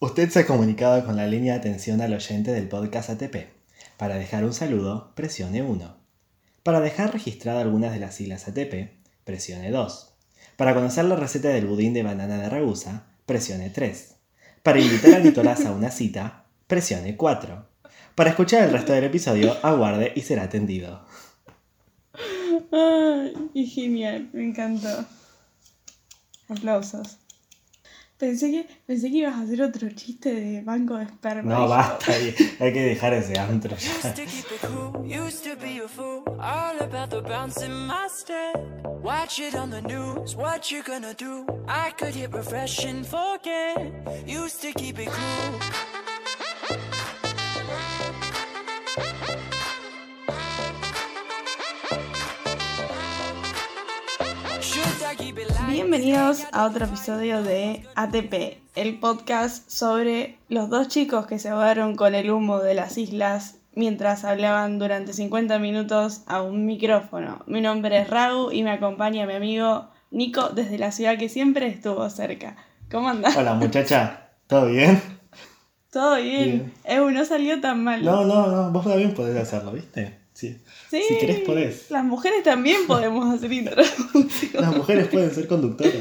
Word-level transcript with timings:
Usted 0.00 0.28
se 0.28 0.40
ha 0.40 0.46
comunicado 0.46 1.04
con 1.06 1.16
la 1.16 1.26
línea 1.26 1.54
de 1.54 1.60
atención 1.60 2.00
al 2.00 2.12
oyente 2.12 2.52
del 2.52 2.68
podcast 2.68 3.10
ATP. 3.10 3.48
Para 3.96 4.16
dejar 4.16 4.44
un 4.44 4.52
saludo, 4.52 5.12
presione 5.14 5.62
1. 5.62 5.96
Para 6.62 6.80
dejar 6.80 7.12
registrada 7.12 7.60
algunas 7.60 7.92
de 7.92 8.00
las 8.00 8.14
siglas 8.14 8.48
ATP, 8.48 8.90
presione 9.24 9.70
2. 9.70 10.14
Para 10.56 10.74
conocer 10.74 11.04
la 11.04 11.16
receta 11.16 11.48
del 11.48 11.66
budín 11.66 11.94
de 11.94 12.02
banana 12.02 12.38
de 12.38 12.48
Ragusa, 12.48 13.06
presione 13.24 13.70
3. 13.70 14.16
Para 14.62 14.80
invitar 14.80 15.14
a 15.14 15.18
Nicolás 15.20 15.64
a 15.64 15.70
una 15.70 15.90
cita, 15.90 16.44
presione 16.66 17.16
4. 17.16 17.66
Para 18.14 18.30
escuchar 18.30 18.64
el 18.64 18.72
resto 18.72 18.92
del 18.92 19.04
episodio, 19.04 19.56
aguarde 19.62 20.12
y 20.16 20.22
será 20.22 20.44
atendido. 20.44 21.06
Ay, 22.72 23.66
genial, 23.66 24.28
me 24.32 24.44
encantó. 24.44 25.04
Aplausos. 26.48 27.18
Pensé 28.16 28.50
que, 28.50 28.66
pensé 28.86 29.10
que 29.10 29.18
ibas 29.18 29.34
a 29.34 29.40
hacer 29.40 29.60
otro 29.62 29.88
chiste 29.90 30.32
de 30.32 30.60
banco 30.62 30.96
de 30.96 31.04
esperma. 31.04 31.52
No, 31.52 31.68
basta, 31.68 32.12
hay 32.12 32.34
hay 32.60 32.72
que 32.72 32.80
dejar 32.80 33.12
ese 33.12 33.36
antro 33.38 33.76
ya. 33.76 33.90
Used 33.90 34.14
to 34.14 34.24
keep 34.24 34.52
it 34.52 34.60
cool, 34.62 35.04
used 35.04 35.42
to 35.42 35.56
be 35.56 35.80
a 35.84 35.88
fool, 35.88 36.22
all 36.40 36.78
about 36.80 37.10
the 37.10 37.20
bounce 37.20 37.60
in 37.64 37.72
my 37.72 38.06
step. 38.08 38.54
Watch 39.02 39.40
it 39.40 39.56
on 39.56 39.70
the 39.70 39.82
news, 39.82 40.36
what 40.36 40.70
you 40.70 40.82
gonna 40.84 41.12
do? 41.14 41.44
I 41.66 41.90
could 41.90 42.14
hit 42.14 42.32
refresh 42.32 42.84
and 42.84 43.04
forget. 43.04 43.92
Used 44.26 44.62
to 44.62 44.72
keep 44.72 44.98
it 45.00 45.08
cool. 45.08 46.03
Bienvenidos 55.68 56.44
a 56.52 56.64
otro 56.64 56.84
episodio 56.84 57.42
de 57.42 57.82
ATP, 57.96 58.62
el 58.76 59.00
podcast 59.00 59.68
sobre 59.68 60.38
los 60.48 60.70
dos 60.70 60.86
chicos 60.86 61.26
que 61.26 61.40
se 61.40 61.48
ahogaron 61.48 61.96
con 61.96 62.14
el 62.14 62.30
humo 62.30 62.60
de 62.60 62.74
las 62.74 62.96
islas 62.98 63.56
mientras 63.74 64.24
hablaban 64.24 64.78
durante 64.78 65.12
50 65.12 65.58
minutos 65.58 66.22
a 66.26 66.42
un 66.42 66.66
micrófono. 66.66 67.42
Mi 67.46 67.60
nombre 67.60 67.98
es 67.98 68.08
Raúl 68.08 68.54
y 68.54 68.62
me 68.62 68.70
acompaña 68.70 69.26
mi 69.26 69.34
amigo 69.34 69.88
Nico 70.12 70.50
desde 70.50 70.78
la 70.78 70.92
ciudad 70.92 71.18
que 71.18 71.28
siempre 71.28 71.66
estuvo 71.66 72.08
cerca. 72.10 72.56
¿Cómo 72.88 73.08
andás? 73.08 73.36
Hola 73.36 73.54
muchacha, 73.54 74.30
¿todo 74.46 74.66
bien? 74.66 75.02
¿Todo 75.90 76.16
bien? 76.16 76.44
Bien. 76.44 76.74
Eu, 76.84 77.10
no 77.10 77.24
salió 77.24 77.60
tan 77.60 77.82
mal. 77.82 78.04
No, 78.04 78.24
no, 78.24 78.46
no, 78.46 78.70
vos 78.70 78.84
también 78.84 79.14
podés 79.14 79.36
hacerlo, 79.36 79.72
¿viste? 79.72 80.23
Sí. 80.34 80.58
Sí, 80.90 81.00
Si 81.08 81.18
querés 81.18 81.40
podés. 81.40 81.90
Las 81.90 82.04
mujeres 82.04 82.42
también 82.42 82.80
podemos 82.86 83.32
hacer 83.32 83.52
introducción. 83.52 84.62
Las 84.62 84.76
mujeres 84.76 85.08
pueden 85.08 85.30
ser 85.30 85.46
conductoras. 85.46 85.94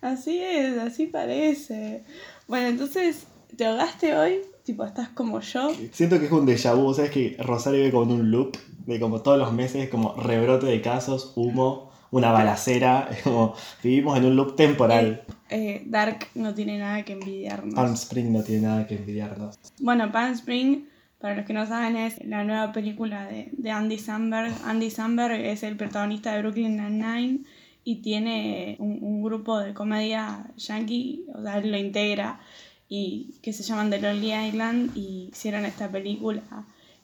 Así 0.00 0.38
es, 0.40 0.78
así 0.78 1.06
parece. 1.06 2.04
Bueno, 2.48 2.68
entonces, 2.68 3.26
¿te 3.56 3.66
ahogaste 3.66 4.16
hoy? 4.16 4.40
Tipo, 4.64 4.84
estás 4.84 5.08
como 5.10 5.40
yo. 5.40 5.72
Siento 5.92 6.18
que 6.18 6.26
es 6.26 6.32
un 6.32 6.46
déjà 6.46 6.74
vu, 6.74 6.94
¿sabes? 6.94 7.10
Que 7.10 7.36
Rosario 7.38 7.80
vive 7.80 7.92
como 7.92 8.04
en 8.04 8.20
un 8.20 8.30
loop 8.30 8.56
de 8.86 8.98
como 8.98 9.22
todos 9.22 9.38
los 9.38 9.52
meses, 9.52 9.88
como 9.90 10.14
rebrote 10.14 10.66
de 10.66 10.80
casos, 10.80 11.32
humo, 11.36 11.92
una 12.12 12.30
balacera, 12.30 13.08
es 13.10 13.22
como 13.22 13.54
vivimos 13.82 14.18
en 14.18 14.26
un 14.26 14.36
loop 14.36 14.54
temporal. 14.54 15.24
Eh, 15.50 15.82
Dark 15.86 16.28
no 16.34 16.54
tiene 16.54 16.78
nada 16.78 17.04
que 17.04 17.14
envidiarnos. 17.14 17.74
Palm 17.74 17.94
Spring 17.94 18.32
no 18.32 18.42
tiene 18.42 18.68
nada 18.68 18.86
que 18.86 18.96
envidiarnos. 18.96 19.58
Bueno, 19.80 20.10
Palm 20.12 20.32
Spring, 20.34 20.84
para 21.22 21.36
los 21.36 21.46
que 21.46 21.52
no 21.54 21.64
saben, 21.66 21.96
es 21.96 22.22
la 22.26 22.44
nueva 22.44 22.72
película 22.72 23.26
de, 23.26 23.48
de 23.52 23.70
Andy 23.70 23.96
Samberg. 23.96 24.52
Andy 24.66 24.90
Samberg 24.90 25.40
es 25.40 25.62
el 25.62 25.76
protagonista 25.76 26.34
de 26.34 26.42
Brooklyn 26.42 26.76
Nine-Nine 26.76 27.38
y 27.84 27.96
tiene 28.02 28.76
un, 28.80 28.98
un 29.00 29.22
grupo 29.22 29.58
de 29.60 29.72
comedia 29.72 30.44
yankee, 30.56 31.24
o 31.34 31.40
sea, 31.42 31.58
él 31.58 31.70
lo 31.70 31.78
integra, 31.78 32.40
y 32.88 33.36
que 33.40 33.52
se 33.54 33.62
llaman 33.62 33.88
The 33.90 34.00
Lonely 34.00 34.34
Island 34.48 34.90
y 34.96 35.30
hicieron 35.32 35.64
esta 35.64 35.88
película, 35.90 36.42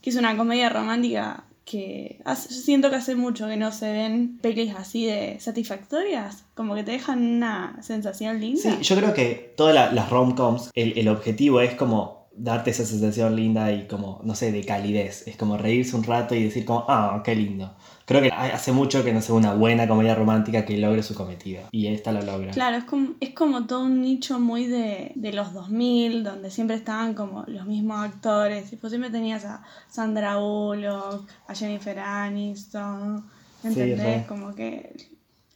que 0.02 0.10
es 0.10 0.16
una 0.16 0.36
comedia 0.36 0.68
romántica 0.68 1.44
que 1.64 2.20
hace- 2.24 2.48
yo 2.54 2.60
siento 2.60 2.90
que 2.90 2.96
hace 2.96 3.14
mucho 3.14 3.46
que 3.46 3.56
no 3.56 3.70
se 3.72 3.92
ven 3.92 4.38
pelis 4.42 4.74
así 4.74 5.06
de 5.06 5.38
satisfactorias, 5.38 6.44
como 6.54 6.74
que 6.74 6.82
te 6.82 6.92
dejan 6.92 7.22
una 7.22 7.76
sensación 7.82 8.40
linda. 8.40 8.60
Sí, 8.62 8.70
yo 8.82 8.96
creo 8.96 9.14
que 9.14 9.54
todas 9.56 9.74
la- 9.74 9.92
las 9.92 10.10
rom-coms, 10.10 10.70
el, 10.74 10.98
el 10.98 11.08
objetivo 11.08 11.60
es 11.60 11.74
como 11.74 12.17
darte 12.38 12.70
esa 12.70 12.84
sensación 12.84 13.34
linda 13.36 13.72
y 13.72 13.86
como, 13.86 14.20
no 14.24 14.34
sé, 14.34 14.52
de 14.52 14.64
calidez. 14.64 15.26
Es 15.26 15.36
como 15.36 15.56
reírse 15.56 15.96
un 15.96 16.04
rato 16.04 16.34
y 16.34 16.44
decir 16.44 16.64
como, 16.64 16.84
ah, 16.88 17.20
qué 17.24 17.34
lindo. 17.34 17.74
Creo 18.04 18.22
que 18.22 18.30
hace 18.30 18.72
mucho 18.72 19.04
que 19.04 19.12
no 19.12 19.20
sé 19.20 19.32
una 19.32 19.52
buena 19.52 19.86
comedia 19.86 20.14
romántica 20.14 20.64
que 20.64 20.78
logre 20.78 21.02
su 21.02 21.14
cometido. 21.14 21.62
Y 21.72 21.88
esta 21.88 22.10
lo 22.10 22.22
logra. 22.22 22.52
Claro, 22.52 22.78
es 22.78 22.84
como, 22.84 23.10
es 23.20 23.34
como 23.34 23.66
todo 23.66 23.82
un 23.84 24.00
nicho 24.00 24.40
muy 24.40 24.66
de, 24.66 25.12
de 25.14 25.32
los 25.34 25.52
2000, 25.52 26.24
donde 26.24 26.50
siempre 26.50 26.76
estaban 26.76 27.12
como 27.14 27.44
los 27.48 27.66
mismos 27.66 27.98
actores. 28.00 28.70
Tipo, 28.70 28.88
siempre 28.88 29.10
tenías 29.10 29.44
a 29.44 29.62
Sandra 29.90 30.36
Bullock, 30.38 31.28
a 31.48 31.54
Jennifer 31.54 31.98
Aniston, 31.98 33.24
¿entendés? 33.62 34.26
como 34.26 34.54
que... 34.54 34.96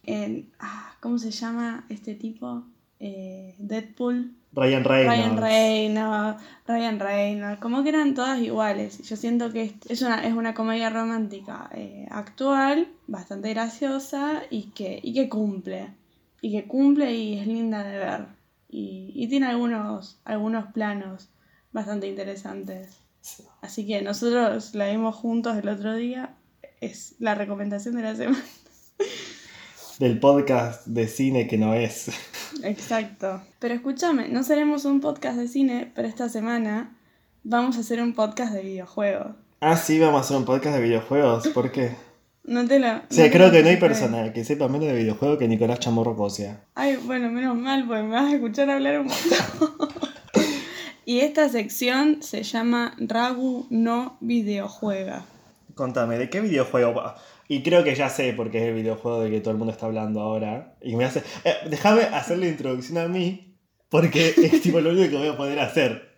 en- 0.03 0.49
ah, 0.59 0.93
¿Cómo 0.99 1.17
se 1.17 1.31
llama 1.31 1.85
este 1.89 2.13
tipo? 2.15 2.63
Eh, 2.99 3.55
Deadpool. 3.57 4.31
Ryan 4.55 4.83
Reynolds. 4.83 5.17
Ryan 5.17 5.37
Reynolds, 5.41 6.43
Ryan 6.67 6.99
Reynolds, 6.99 7.59
como 7.59 7.81
que 7.83 7.89
eran 7.89 8.13
todas 8.13 8.39
iguales. 8.39 8.99
Yo 9.07 9.15
siento 9.15 9.51
que 9.51 9.63
es- 9.63 9.73
es 9.89 10.01
una, 10.03 10.25
es 10.27 10.33
una 10.33 10.53
comedia 10.53 10.89
romántica 10.89 11.69
eh, 11.73 12.05
actual, 12.11 12.87
bastante 13.07 13.49
graciosa 13.49 14.43
y 14.49 14.71
que, 14.71 14.99
y 15.01 15.13
que 15.13 15.27
cumple. 15.29 15.87
Y 16.41 16.51
que 16.51 16.65
cumple 16.67 17.13
y 17.15 17.39
es 17.39 17.47
linda 17.47 17.83
de 17.83 17.97
ver. 17.97 18.25
Y, 18.69 19.11
y 19.15 19.27
tiene 19.27 19.47
algunos, 19.47 20.19
algunos 20.25 20.71
planos 20.73 21.29
bastante 21.71 22.07
interesantes. 22.07 22.97
Así 23.61 23.87
que 23.87 24.01
nosotros 24.01 24.75
la 24.75 24.89
vimos 24.89 25.15
juntos 25.15 25.57
el 25.57 25.67
otro 25.69 25.95
día. 25.95 26.35
Es 26.81 27.15
la 27.19 27.33
recomendación 27.33 27.95
de 27.95 28.01
la 28.03 28.15
semana. 28.15 28.43
Del 29.99 30.19
podcast 30.19 30.85
de 30.87 31.07
cine 31.07 31.47
que 31.47 31.57
no 31.57 31.73
es. 31.73 32.11
Exacto. 32.63 33.41
Pero 33.59 33.73
escúchame, 33.73 34.29
no 34.29 34.43
seremos 34.43 34.85
un 34.85 35.01
podcast 35.01 35.37
de 35.37 35.47
cine, 35.47 35.91
pero 35.95 36.07
esta 36.07 36.29
semana 36.29 36.95
vamos 37.43 37.77
a 37.77 37.79
hacer 37.79 38.01
un 38.01 38.13
podcast 38.13 38.53
de 38.53 38.61
videojuegos. 38.61 39.35
Ah, 39.59 39.77
sí, 39.77 39.99
vamos 39.99 40.21
a 40.21 40.23
hacer 40.25 40.37
un 40.37 40.45
podcast 40.45 40.75
de 40.75 40.81
videojuegos. 40.81 41.47
¿Por 41.49 41.71
qué? 41.71 41.95
No 42.43 42.67
te 42.67 42.79
lo. 42.79 42.87
O 42.97 43.01
sea, 43.09 43.31
creo 43.31 43.51
que 43.51 43.63
no 43.63 43.69
hay 43.69 43.77
persona 43.77 44.33
que 44.33 44.43
sepa 44.43 44.67
menos 44.67 44.87
de 44.87 44.95
videojuegos 44.95 45.37
que 45.37 45.47
Nicolás 45.47 45.79
Chamorro 45.79 46.17
Cosia. 46.17 46.65
Ay, 46.75 46.97
bueno, 46.97 47.29
menos 47.29 47.55
mal, 47.55 47.87
porque 47.87 48.03
me 48.03 48.09
vas 48.09 48.31
a 48.31 48.35
escuchar 48.35 48.69
hablar 48.69 48.99
un 48.99 49.07
montón. 49.07 49.79
y 51.05 51.19
esta 51.19 51.47
sección 51.47 52.21
se 52.21 52.43
llama 52.43 52.95
Ragu 52.97 53.67
no 53.69 54.17
videojuega. 54.19 55.23
Contame, 55.75 56.17
¿de 56.17 56.29
qué 56.29 56.41
videojuego? 56.41 56.93
va? 56.93 57.15
Y 57.53 57.61
creo 57.61 57.83
que 57.83 57.93
ya 57.93 58.09
sé 58.09 58.33
porque 58.33 58.57
es 58.57 58.63
el 58.63 58.73
videojuego 58.73 59.19
del 59.21 59.31
que 59.31 59.39
todo 59.39 59.51
el 59.51 59.57
mundo 59.59 59.71
está 59.71 59.85
hablando 59.85 60.21
ahora. 60.21 60.75
Y 60.81 60.95
me 60.95 61.05
hace. 61.05 61.21
Eh, 61.43 61.53
déjame 61.69 62.01
hacer 62.01 62.39
la 62.39 62.47
introducción 62.47 62.97
a 62.97 63.07
mí. 63.07 63.55
Porque 63.89 64.33
es 64.35 64.59
tipo 64.63 64.81
lo 64.81 64.89
único 64.89 65.11
que 65.11 65.17
voy 65.17 65.27
a 65.27 65.37
poder 65.37 65.59
hacer. 65.59 66.15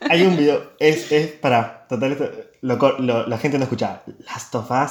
Hay 0.00 0.22
un 0.22 0.36
video. 0.36 0.72
Es, 0.80 1.12
es 1.12 1.28
para. 1.30 1.86
Total, 1.86 2.48
la 2.60 3.38
gente 3.38 3.56
no 3.56 3.62
escucha. 3.62 4.02
Last 4.26 4.52
of 4.56 4.68
Us. 4.68 4.90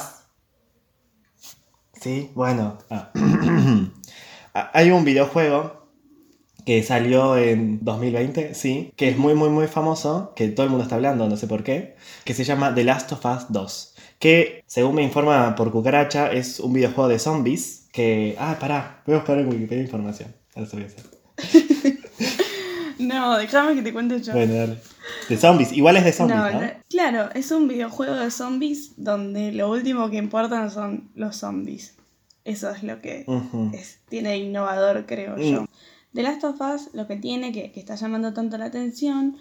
Sí, 2.00 2.30
bueno. 2.34 2.78
ah. 2.88 3.12
Ah, 4.56 4.70
Hay 4.72 4.92
un 4.92 5.04
videojuego 5.04 5.83
que 6.64 6.82
salió 6.82 7.36
en 7.36 7.84
2020, 7.84 8.54
sí, 8.54 8.92
que 8.96 9.08
es 9.08 9.18
muy, 9.18 9.34
muy, 9.34 9.50
muy 9.50 9.66
famoso, 9.66 10.32
que 10.34 10.48
todo 10.48 10.64
el 10.64 10.70
mundo 10.70 10.84
está 10.84 10.96
hablando, 10.96 11.28
no 11.28 11.36
sé 11.36 11.46
por 11.46 11.62
qué, 11.62 11.96
que 12.24 12.34
se 12.34 12.44
llama 12.44 12.74
The 12.74 12.84
Last 12.84 13.12
of 13.12 13.24
Us 13.24 13.46
2, 13.50 13.94
que, 14.18 14.62
según 14.66 14.94
me 14.96 15.02
informa 15.02 15.54
por 15.54 15.70
Cucaracha, 15.72 16.32
es 16.32 16.60
un 16.60 16.72
videojuego 16.72 17.08
de 17.08 17.18
zombies, 17.18 17.88
que... 17.92 18.34
Ah, 18.38 18.56
pará, 18.58 19.02
voy 19.06 19.14
a 19.14 19.18
buscar 19.18 19.38
en 19.38 19.48
Wikipedia 19.48 19.82
información. 19.84 20.34
Ahora 20.54 20.68
se 20.68 20.76
voy 20.76 20.84
a 20.84 20.88
hacer. 20.88 21.04
No, 22.98 23.36
déjame 23.38 23.74
que 23.74 23.82
te 23.82 23.92
cuente 23.92 24.20
yo. 24.22 24.32
Bueno, 24.32 24.54
dale. 24.54 24.78
De 25.28 25.36
zombies, 25.36 25.72
igual 25.72 25.96
es 25.96 26.04
de 26.04 26.12
zombies, 26.12 26.38
No, 26.38 26.50
¿no? 26.52 26.60
no, 26.60 26.70
claro, 26.88 27.28
es 27.34 27.50
un 27.50 27.66
videojuego 27.68 28.14
de 28.14 28.30
zombies 28.30 28.92
donde 28.96 29.52
lo 29.52 29.70
último 29.70 30.08
que 30.10 30.16
importan 30.16 30.70
son 30.70 31.10
los 31.14 31.36
zombies. 31.36 31.96
Eso 32.44 32.70
es 32.70 32.82
lo 32.82 33.00
que 33.00 33.26
es, 33.72 33.98
tiene 34.08 34.38
innovador, 34.38 35.06
creo 35.06 35.36
Mm. 35.36 35.40
yo. 35.42 35.66
The 36.14 36.22
Last 36.22 36.44
of 36.44 36.60
Us 36.60 36.90
lo 36.94 37.06
que 37.06 37.16
tiene, 37.16 37.52
que, 37.52 37.72
que 37.72 37.80
está 37.80 37.96
llamando 37.96 38.32
tanto 38.32 38.56
la 38.58 38.66
atención, 38.66 39.36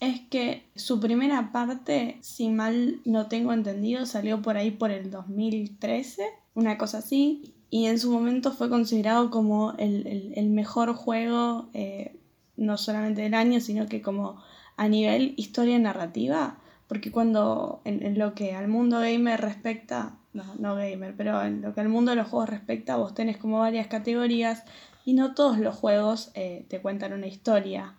es 0.00 0.20
que 0.30 0.64
su 0.76 1.00
primera 1.00 1.50
parte, 1.52 2.18
si 2.20 2.50
mal 2.50 3.00
no 3.04 3.26
tengo 3.28 3.52
entendido, 3.52 4.06
salió 4.06 4.42
por 4.42 4.56
ahí 4.56 4.70
por 4.70 4.90
el 4.90 5.10
2013, 5.10 6.22
una 6.54 6.78
cosa 6.78 6.98
así, 6.98 7.54
y 7.70 7.86
en 7.86 7.98
su 7.98 8.10
momento 8.12 8.52
fue 8.52 8.68
considerado 8.70 9.30
como 9.30 9.72
el, 9.78 10.32
el- 10.36 10.48
mejor 10.50 10.94
juego, 10.94 11.68
eh, 11.74 12.16
no 12.56 12.76
solamente 12.78 13.22
del 13.22 13.34
año, 13.34 13.60
sino 13.60 13.86
que 13.86 14.00
como 14.02 14.40
a 14.76 14.88
nivel 14.88 15.34
historia 15.36 15.78
narrativa, 15.78 16.58
porque 16.86 17.10
cuando 17.10 17.80
en, 17.84 18.04
en 18.04 18.18
lo 18.18 18.34
que 18.34 18.54
al 18.54 18.68
mundo 18.68 19.00
gamer 19.00 19.40
respecta, 19.40 20.16
no, 20.32 20.44
no 20.58 20.76
gamer, 20.76 21.14
pero 21.16 21.42
en 21.42 21.60
lo 21.62 21.74
que 21.74 21.80
al 21.80 21.88
mundo 21.88 22.12
de 22.12 22.16
los 22.16 22.28
juegos 22.28 22.48
respecta, 22.50 22.96
vos 22.96 23.14
tenés 23.14 23.36
como 23.36 23.58
varias 23.58 23.88
categorías 23.88 24.62
y 25.08 25.14
no 25.14 25.32
todos 25.32 25.56
los 25.56 25.74
juegos 25.74 26.30
eh, 26.34 26.66
te 26.68 26.82
cuentan 26.82 27.14
una 27.14 27.26
historia. 27.26 27.94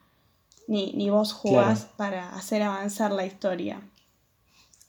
ni, 0.67 0.93
ni 0.93 1.09
vos 1.09 1.33
jugás 1.33 1.85
para 1.97 2.35
hacer 2.35 2.61
avanzar 2.61 3.11
la 3.11 3.25
historia. 3.25 3.81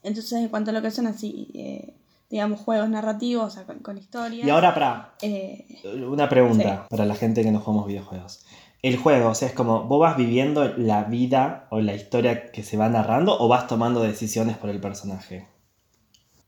Entonces, 0.03 0.33
en 0.35 0.51
cuanto 0.51 0.71
a 0.71 0.75
lo 0.75 0.83
que 0.83 0.91
son 0.91 1.07
así, 1.07 1.51
eh, 1.55 1.95
digamos, 2.29 2.61
juegos 2.61 2.91
narrativos, 2.91 3.47
o 3.47 3.51
sea, 3.51 3.65
con, 3.65 3.79
con 3.79 3.97
historia. 3.97 4.45
Y 4.45 4.51
ahora 4.51 4.75
para 4.75 5.15
eh, 5.23 5.81
una 6.07 6.29
pregunta 6.29 6.87
para 6.91 7.07
la 7.07 7.15
gente 7.15 7.43
que 7.43 7.53
no 7.53 7.61
jugamos 7.61 7.87
videojuegos. 7.87 8.45
El 8.83 8.99
juego, 8.99 9.31
o 9.31 9.35
sea, 9.35 9.49
es 9.49 9.55
como, 9.55 9.85
¿vos 9.85 10.01
vas 10.01 10.19
viviendo 10.19 10.77
la 10.77 11.05
vida 11.05 11.69
o 11.71 11.81
la 11.81 11.95
historia 11.95 12.53
que 12.53 12.63
se 12.63 12.77
va 12.77 12.91
narrando 12.91 13.35
o 13.41 13.49
vas 13.49 13.67
tomando 13.67 14.03
decisiones 14.03 14.59
por 14.59 14.69
el 14.69 14.79
personaje? 14.83 15.49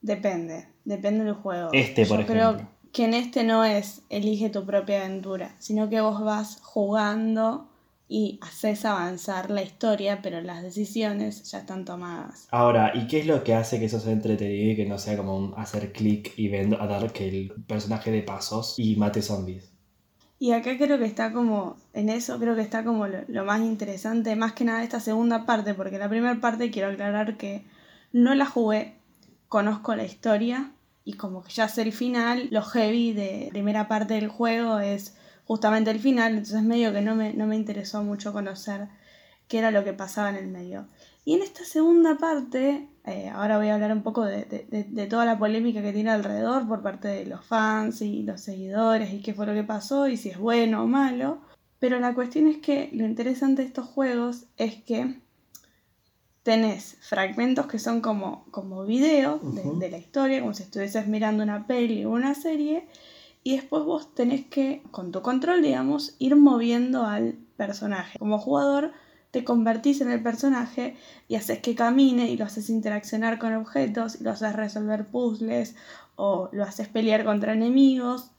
depende, 0.03 0.69
depende 0.85 1.25
del 1.25 1.33
juego. 1.35 1.71
Este, 1.73 2.05
por 2.05 2.19
Yo 2.19 2.25
ejemplo. 2.25 2.57
creo 2.59 2.69
que 2.93 3.05
en 3.05 3.15
este 3.15 3.45
no 3.45 3.65
es 3.65 4.03
elige 4.11 4.51
tu 4.51 4.65
propia 4.65 5.01
aventura, 5.05 5.55
sino 5.59 5.89
que 5.89 6.01
vos 6.01 6.23
vas 6.23 6.59
jugando 6.63 7.67
y 8.09 8.39
haces 8.43 8.85
avanzar 8.85 9.51
la 9.51 9.63
historia, 9.63 10.21
pero 10.23 10.43
las 10.43 10.63
decisiones 10.63 11.51
ya 11.51 11.59
están 11.61 11.85
tomadas. 11.87 12.47
Ahora, 12.51 12.93
¿y 12.95 13.07
qué 13.07 13.21
es 13.21 13.27
lo 13.27 13.43
que 13.43 13.55
hace 13.55 13.79
que 13.79 13.87
eso 13.87 13.99
sea 14.01 14.13
entretenido 14.13 14.73
y 14.73 14.77
que 14.77 14.85
no 14.87 14.99
sea 14.99 15.17
como 15.17 15.37
un 15.39 15.55
hacer 15.57 15.93
clic 15.93 16.35
y 16.37 16.49
ven- 16.49 16.75
a 16.79 16.87
dar 16.87 17.13
que 17.13 17.29
el 17.29 17.53
personaje 17.67 18.11
de 18.11 18.23
pasos 18.23 18.75
y 18.79 18.97
mate 18.97 19.23
zombies? 19.23 19.73
Y 20.39 20.53
acá 20.53 20.77
creo 20.77 20.99
que 20.99 21.05
está 21.07 21.33
como, 21.33 21.77
en 21.95 22.09
eso 22.11 22.39
creo 22.39 22.55
que 22.57 22.63
está 22.63 22.85
como 22.85 23.07
lo, 23.07 23.19
lo 23.29 23.45
más 23.45 23.61
interesante, 23.63 24.37
más 24.37 24.53
que 24.53 24.65
nada 24.65 24.83
esta 24.83 25.01
segunda 25.01 25.47
parte, 25.47 25.73
porque 25.73 25.99
la 25.99 26.09
primera 26.09 26.39
parte 26.41 26.71
quiero 26.71 26.89
aclarar 26.91 27.37
que 27.39 27.65
no 28.13 28.35
la 28.35 28.45
jugué, 28.45 28.95
conozco 29.49 29.95
la 29.95 30.05
historia 30.05 30.73
y 31.05 31.15
como 31.15 31.43
que 31.43 31.53
ya 31.53 31.69
sé 31.69 31.83
el 31.83 31.93
final, 31.93 32.49
lo 32.51 32.63
heavy 32.63 33.13
de 33.13 33.49
primera 33.51 33.89
parte 33.89 34.15
del 34.15 34.29
juego 34.29 34.79
es 34.79 35.17
justamente 35.45 35.91
el 35.91 35.99
final, 36.01 36.33
entonces 36.33 36.63
medio 36.63 36.93
que 36.93 37.03
no 37.03 37.15
me, 37.15 37.33
no 37.35 37.47
me 37.47 37.57
interesó 37.57 38.03
mucho 38.03 38.33
conocer 38.33 38.89
qué 39.49 39.59
era 39.59 39.71
lo 39.71 39.85
que 39.85 39.93
pasaba 39.93 40.31
en 40.31 40.37
el 40.37 40.47
medio. 40.49 40.87
Y 41.25 41.35
en 41.35 41.43
esta 41.43 41.65
segunda 41.65 42.17
parte, 42.19 42.89
eh, 43.05 43.29
ahora 43.29 43.59
voy 43.59 43.69
a 43.69 43.75
hablar 43.75 43.93
un 43.93 44.03
poco 44.03 44.25
de- 44.25 44.45
de- 44.45 44.85
de 44.85 45.07
toda 45.07 45.25
la 45.25 45.39
polémica 45.39 45.83
que 45.83 45.93
tiene 45.93 46.11
alrededor 46.11 46.67
por 46.67 46.83
parte 46.83 47.09
de 47.09 47.27
los 47.27 47.45
fans 47.45 48.01
y 48.03 48.23
los 48.23 48.41
seguidores 48.41 49.13
y 49.13 49.21
qué 49.23 49.35
fue 49.35 49.47
lo 49.47 49.55
que 49.55 49.65
pasó 49.65 50.09
y 50.09 50.17
si 50.17 50.31
es 50.31 50.39
bueno 50.39 50.83
o 50.83 50.87
malo. 50.87 51.39
Pero 51.81 51.99
la 52.01 52.15
cuestión 52.15 52.47
es 52.49 52.59
que 52.59 52.91
lo 52.93 53.05
interesante 53.05 53.63
de 53.63 53.69
estos 53.69 53.87
juegos 53.89 54.47
es 54.57 54.77
que 54.83 55.21
tenés 56.43 56.97
fragmentos 57.01 57.67
que 57.67 57.79
son 57.79 58.01
como, 58.01 58.45
como 58.51 58.85
videos 58.85 59.41
de, 59.55 59.63
de 59.63 59.91
la 59.91 59.99
historia, 59.99 60.41
como 60.41 60.55
si 60.55 60.65
estuvieses 60.65 61.07
mirando 61.07 61.43
una 61.43 61.67
peli 61.67 62.05
o 62.05 62.11
una 62.11 62.35
serie, 62.35 62.89
y 63.45 63.57
después 63.57 63.85
vos 63.85 64.15
tenés 64.15 64.47
que, 64.47 64.83
con 64.91 65.13
tu 65.13 65.23
control, 65.23 65.63
digamos, 65.63 66.15
ir 66.19 66.37
moviendo 66.37 67.05
al 67.05 67.35
personaje. 67.57 68.19
Como 68.19 68.39
jugador, 68.39 68.93
te 69.33 69.45
convertís 69.45 70.01
en 70.01 70.11
el 70.11 70.23
personaje 70.23 70.97
y 71.27 71.37
haces 71.37 71.61
que 71.61 71.75
camine 71.75 72.29
y 72.29 72.37
lo 72.37 72.45
haces 72.45 72.71
interaccionar 72.71 73.39
con 73.39 73.55
objetos, 73.55 74.21
y 74.21 74.25
lo 74.25 74.31
haces 74.31 74.55
resolver 74.55 75.07
puzzles 75.07 75.75
o 76.17 76.51
lo 76.53 76.65
haces 76.65 76.89
pelear 76.89 77.25
contra 77.25 77.53
enemigos. 77.53 78.31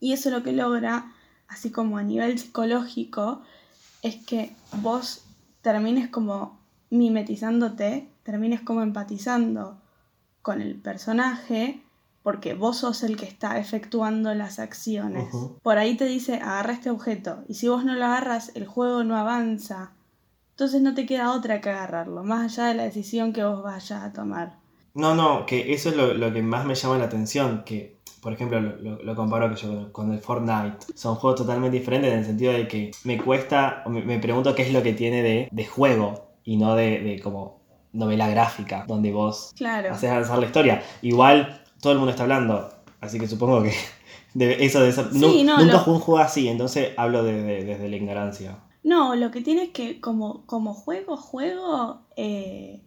Y 0.00 0.12
eso 0.12 0.30
lo 0.30 0.42
que 0.42 0.52
logra, 0.52 1.12
así 1.48 1.70
como 1.70 1.98
a 1.98 2.02
nivel 2.02 2.38
psicológico, 2.38 3.42
es 4.02 4.16
que 4.16 4.54
vos 4.80 5.24
termines 5.62 6.08
como 6.08 6.61
mimetizándote, 6.92 8.08
termines 8.22 8.60
como 8.60 8.82
empatizando 8.82 9.78
con 10.42 10.60
el 10.60 10.76
personaje, 10.76 11.80
porque 12.22 12.54
vos 12.54 12.78
sos 12.78 13.02
el 13.02 13.16
que 13.16 13.26
está 13.26 13.58
efectuando 13.58 14.32
las 14.34 14.58
acciones. 14.58 15.28
Por 15.62 15.78
ahí 15.78 15.96
te 15.96 16.04
dice, 16.04 16.34
agarra 16.36 16.72
este 16.72 16.90
objeto, 16.90 17.42
y 17.48 17.54
si 17.54 17.68
vos 17.68 17.84
no 17.84 17.94
lo 17.94 18.04
agarras, 18.04 18.52
el 18.54 18.66
juego 18.66 19.04
no 19.04 19.16
avanza. 19.16 19.92
Entonces 20.50 20.82
no 20.82 20.94
te 20.94 21.06
queda 21.06 21.32
otra 21.32 21.60
que 21.60 21.70
agarrarlo, 21.70 22.22
más 22.22 22.44
allá 22.58 22.68
de 22.68 22.74
la 22.74 22.82
decisión 22.84 23.32
que 23.32 23.44
vos 23.44 23.62
vayas 23.62 23.90
a 24.02 24.12
tomar. 24.12 24.58
No, 24.94 25.14
no, 25.14 25.46
que 25.46 25.72
eso 25.72 25.88
es 25.88 25.96
lo, 25.96 26.12
lo 26.14 26.32
que 26.32 26.42
más 26.42 26.64
me 26.66 26.74
llama 26.74 26.98
la 26.98 27.04
atención, 27.06 27.62
que 27.64 27.96
por 28.20 28.32
ejemplo 28.34 28.60
lo, 28.60 28.76
lo- 28.76 29.02
lo 29.02 29.16
comparo 29.16 29.48
que 29.50 29.56
yo 29.60 29.92
con 29.92 30.12
el 30.12 30.20
Fortnite. 30.20 30.76
Son 30.94 31.14
juegos 31.16 31.40
totalmente 31.40 31.78
diferentes 31.78 32.12
en 32.12 32.18
el 32.20 32.24
sentido 32.26 32.52
de 32.52 32.68
que 32.68 32.90
me 33.04 33.18
cuesta, 33.18 33.82
me, 33.88 34.02
me 34.04 34.18
pregunto 34.18 34.54
qué 34.54 34.62
es 34.62 34.72
lo 34.72 34.82
que 34.82 34.92
tiene 34.92 35.22
de, 35.22 35.48
de 35.50 35.66
juego 35.66 36.31
y 36.44 36.56
no 36.56 36.74
de, 36.74 37.00
de 37.00 37.20
como 37.20 37.60
novela 37.92 38.28
gráfica, 38.28 38.84
donde 38.88 39.12
vos 39.12 39.52
Claro. 39.56 39.92
haces 39.92 40.10
avanzar 40.10 40.38
la 40.38 40.46
historia. 40.46 40.82
Igual 41.02 41.62
todo 41.80 41.92
el 41.92 41.98
mundo 41.98 42.10
está 42.10 42.22
hablando, 42.24 42.72
así 43.00 43.18
que 43.20 43.26
supongo 43.28 43.62
que 43.62 43.72
de 44.34 44.64
eso 44.64 44.80
de 44.80 44.88
eso. 44.90 45.10
Sí, 45.12 45.42
no, 45.44 45.58
nunca 45.58 45.72
lo- 45.74 45.78
jugué 45.80 45.96
un 45.96 46.02
juego 46.02 46.20
así, 46.20 46.48
entonces 46.48 46.90
hablo 46.96 47.22
de- 47.22 47.42
de- 47.42 47.64
desde 47.64 47.88
la 47.88 47.96
ignorancia. 47.96 48.58
No, 48.84 49.14
lo 49.14 49.30
que 49.30 49.42
tiene 49.42 49.64
es 49.64 49.70
que 49.70 50.00
como, 50.00 50.44
como 50.46 50.74
juego, 50.74 51.16
juego, 51.16 52.00
eh, 52.16 52.82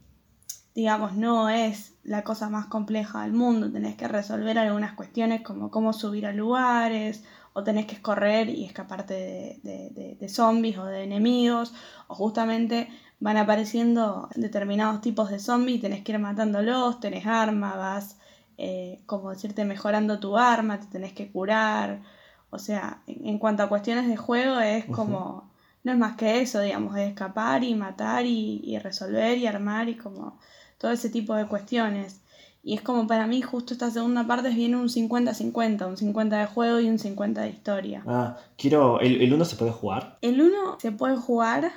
digamos, 0.74 1.14
no 1.14 1.50
es 1.50 1.94
la 2.04 2.24
cosa 2.24 2.50
más 2.50 2.66
compleja 2.66 3.22
del 3.24 3.32
mundo. 3.34 3.72
Tenés 3.72 3.96
que 3.96 4.08
resolver 4.08 4.60
algunas 4.60 4.94
cuestiones 4.94 5.42
como 5.42 5.72
cómo 5.72 5.94
subir 5.94 6.26
a 6.26 6.34
lugares, 6.34 7.24
o 7.58 7.64
tenés 7.64 7.86
que 7.88 8.02
correr 8.02 8.50
y 8.50 8.66
escaparte 8.66 9.14
de, 9.16 9.60
de- 9.64 9.90
de- 9.92 10.16
de 10.20 10.30
zombies 10.30 10.78
o 10.78 10.86
de 10.86 11.04
enemigos, 11.04 11.74
o 12.08 12.14
justamente 12.16 12.90
van 13.20 13.38
apareciendo 13.38 14.30
determinados 14.36 15.02
tipos 15.02 15.30
de 15.32 15.40
zombies 15.40 15.78
y 15.80 15.82
tenés 15.82 16.04
que 16.04 16.12
ir 16.14 16.20
matándolos, 16.20 17.00
tenés 17.00 17.26
arma, 17.26 17.76
vas, 17.76 18.18
eh, 18.58 19.00
como 19.06 19.32
decirte, 19.32 19.66
mejorando 19.66 20.20
tu 20.20 20.38
arma, 20.38 20.80
te 20.80 20.88
tenés 20.88 21.14
que 21.14 21.32
curar. 21.32 22.02
O 22.52 22.60
sea, 22.60 23.02
en, 23.08 23.26
en 23.28 23.38
cuanto 23.40 23.64
a 23.64 23.70
cuestiones 23.70 24.08
de 24.08 24.18
juego 24.18 24.60
es 24.60 24.86
como, 24.96 25.50
no 25.84 25.92
es 25.94 25.98
más 25.98 26.16
que 26.18 26.42
eso, 26.42 26.60
digamos, 26.62 26.98
es 26.98 27.10
escapar 27.10 27.64
y 27.64 27.74
matar 27.76 28.26
y, 28.26 28.62
y 28.66 28.78
resolver 28.80 29.38
y 29.38 29.48
armar 29.48 29.88
y 29.90 29.96
como 29.96 30.38
todo 30.78 30.92
ese 30.92 31.10
tipo 31.10 31.36
de 31.36 31.48
cuestiones. 31.48 32.22
Y 32.68 32.74
es 32.74 32.82
como 32.82 33.06
para 33.06 33.28
mí 33.28 33.44
justo 33.44 33.74
esta 33.74 33.92
segunda 33.92 34.26
parte 34.26 34.50
viene 34.50 34.76
un 34.76 34.90
50-50, 34.90 35.88
un 35.88 35.98
50 35.98 36.40
de 36.40 36.46
juego 36.48 36.80
y 36.80 36.90
un 36.90 36.98
50 36.98 37.42
de 37.42 37.50
historia. 37.50 38.04
Ah, 38.08 38.38
quiero. 38.58 39.00
¿El, 39.02 39.22
el 39.22 39.32
uno 39.32 39.46
se 39.46 39.56
puede 39.56 39.72
jugar? 39.72 40.18
El 40.22 40.42
1 40.42 40.80
se 40.80 40.92
puede 40.92 41.16
jugar, 41.16 41.72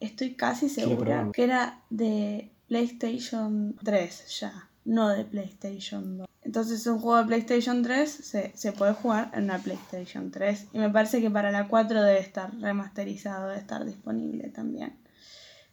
estoy 0.00 0.34
casi 0.34 0.68
segura, 0.68 1.30
que 1.32 1.44
era 1.44 1.80
de 1.90 2.50
PlayStation 2.66 3.76
3 3.84 4.40
ya, 4.40 4.68
no 4.84 5.10
de 5.10 5.24
PlayStation 5.24 6.18
2. 6.18 6.28
Entonces 6.42 6.84
un 6.88 6.98
juego 6.98 7.18
de 7.18 7.26
PlayStation 7.26 7.84
3 7.84 8.10
se, 8.10 8.52
se 8.56 8.72
puede 8.72 8.94
jugar 8.94 9.30
en 9.34 9.44
una 9.44 9.60
PlayStation 9.60 10.32
3 10.32 10.70
y 10.72 10.78
me 10.78 10.90
parece 10.90 11.20
que 11.20 11.30
para 11.30 11.52
la 11.52 11.68
4 11.68 12.02
debe 12.02 12.18
estar 12.18 12.52
remasterizado, 12.58 13.46
debe 13.46 13.60
estar 13.60 13.84
disponible 13.84 14.48
también. 14.48 14.96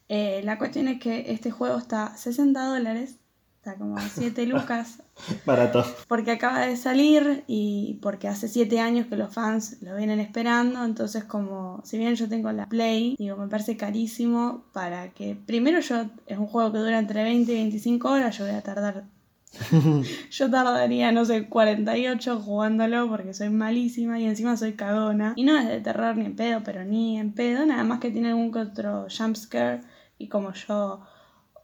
Eh, 0.09 0.41
la 0.43 0.59
cuestión 0.59 0.87
es 0.87 0.99
que 0.99 1.31
este 1.31 1.49
juego 1.49 1.79
está 1.79 2.05
a 2.05 2.17
60 2.17 2.63
dólares, 2.65 3.17
está 3.59 3.75
como 3.75 3.97
a 3.97 4.01
7 4.01 4.45
lucas 4.45 5.03
Barato. 5.45 5.83
porque 6.07 6.31
acaba 6.31 6.65
de 6.65 6.77
salir 6.77 7.43
y 7.45 7.99
porque 8.01 8.29
hace 8.29 8.47
7 8.47 8.79
años 8.79 9.07
que 9.07 9.17
los 9.17 9.33
fans 9.33 9.77
lo 9.81 9.95
vienen 9.97 10.21
esperando, 10.21 10.83
entonces 10.85 11.25
como 11.25 11.81
si 11.83 11.97
bien 11.97 12.15
yo 12.15 12.29
tengo 12.29 12.51
la 12.53 12.67
Play, 12.67 13.15
digo, 13.19 13.35
me 13.35 13.47
parece 13.47 13.75
carísimo 13.75 14.63
para 14.71 15.09
que 15.09 15.35
primero 15.35 15.81
yo 15.81 16.05
es 16.25 16.37
un 16.37 16.47
juego 16.47 16.71
que 16.71 16.77
dura 16.77 16.99
entre 16.99 17.23
20 17.23 17.51
y 17.51 17.55
25 17.55 18.09
horas, 18.09 18.37
yo 18.37 18.45
voy 18.45 18.55
a 18.55 18.61
tardar 18.61 19.03
yo 20.31 20.51
tardaría, 20.51 21.11
no 21.11 21.25
sé, 21.25 21.49
48 21.49 22.39
jugándolo 22.39 23.09
porque 23.09 23.33
soy 23.33 23.49
malísima 23.49 24.19
y 24.19 24.25
encima 24.25 24.55
soy 24.55 24.73
cagona. 24.73 25.33
Y 25.35 25.43
no 25.43 25.57
es 25.57 25.67
de 25.67 25.81
terror 25.81 26.15
ni 26.15 26.25
en 26.25 26.35
pedo, 26.35 26.61
pero 26.63 26.85
ni 26.85 27.17
en 27.17 27.33
pedo, 27.33 27.65
nada 27.65 27.83
más 27.83 27.99
que 27.99 28.11
tiene 28.11 28.29
algún 28.29 28.51
que 28.51 28.59
otro 28.59 29.07
jumpscare 29.09 29.81
y 30.19 30.27
como 30.27 30.53
yo 30.53 31.01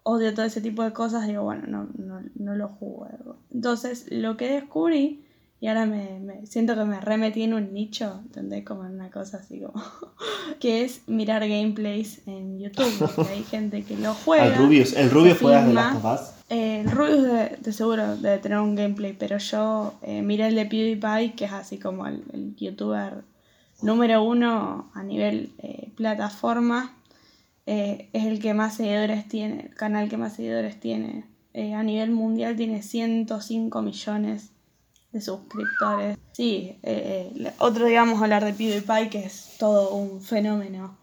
odio 0.07 0.33
todo 0.35 0.45
ese 0.45 0.61
tipo 0.61 0.83
de 0.83 0.93
cosas, 0.93 1.27
digo, 1.27 1.43
bueno, 1.43 1.63
no, 1.67 1.87
no, 1.97 2.21
no 2.35 2.55
lo 2.55 2.67
juego. 2.69 3.37
Entonces, 3.51 4.05
lo 4.11 4.37
que 4.37 4.47
descubrí, 4.47 5.25
y 5.59 5.67
ahora 5.67 5.85
me, 5.87 6.19
me- 6.19 6.45
siento 6.45 6.75
que 6.75 6.83
me 6.85 7.01
remetí 7.01 7.41
en 7.41 7.55
un 7.55 7.73
nicho, 7.73 8.19
¿entendés? 8.23 8.63
Como 8.63 8.85
en 8.85 8.91
una 8.93 9.09
cosa 9.09 9.37
así 9.37 9.59
como... 9.61 9.73
que 10.59 10.83
es 10.83 11.01
mirar 11.07 11.41
gameplays 11.47 12.21
en 12.27 12.59
YouTube, 12.59 13.11
porque 13.15 13.31
hay 13.33 13.43
gente 13.43 13.83
que 13.83 13.97
lo 13.97 14.13
juega. 14.13 14.43
Al 14.43 14.55
Rubius. 14.57 14.93
¿El 14.93 15.09
Rubius 15.09 15.39
juega 15.39 15.65
de 15.65 15.73
Us? 15.73 16.21
Eh, 16.49 16.81
el 16.81 16.91
Rubius 16.91 17.23
de, 17.23 17.57
de 17.59 17.73
seguro 17.73 18.15
debe 18.17 18.37
tener 18.37 18.59
un 18.59 18.75
gameplay, 18.75 19.13
pero 19.17 19.39
yo 19.39 19.95
eh, 20.03 20.21
miré 20.21 20.47
el 20.49 20.55
de 20.55 20.65
PewDiePie, 20.67 21.33
que 21.35 21.45
es 21.45 21.51
así 21.53 21.79
como 21.79 22.05
el, 22.05 22.21
el 22.31 22.55
youtuber 22.57 23.23
número 23.81 24.23
uno 24.23 24.91
a 24.93 25.01
nivel 25.03 25.51
eh, 25.57 25.89
plataforma. 25.95 26.93
Eh, 27.67 28.09
es 28.13 28.25
el 28.25 28.39
que 28.39 28.53
más 28.53 28.75
seguidores 28.75 29.27
tiene, 29.27 29.61
el 29.61 29.75
canal 29.75 30.07
que 30.09 30.17
más 30.17 30.35
seguidores 30.35 30.79
tiene. 30.79 31.25
Eh, 31.53 31.73
a 31.73 31.83
nivel 31.83 32.11
mundial 32.11 32.55
tiene 32.55 32.81
105 32.81 33.81
millones 33.81 34.51
de 35.11 35.21
suscriptores. 35.21 36.17
Sí, 36.33 36.77
eh, 36.83 37.51
otro 37.57 37.85
digamos 37.85 38.21
hablar 38.21 38.43
de 38.43 38.53
PewDiePie, 38.53 39.09
que 39.09 39.25
es 39.25 39.55
todo 39.57 39.95
un 39.95 40.21
fenómeno. 40.21 40.97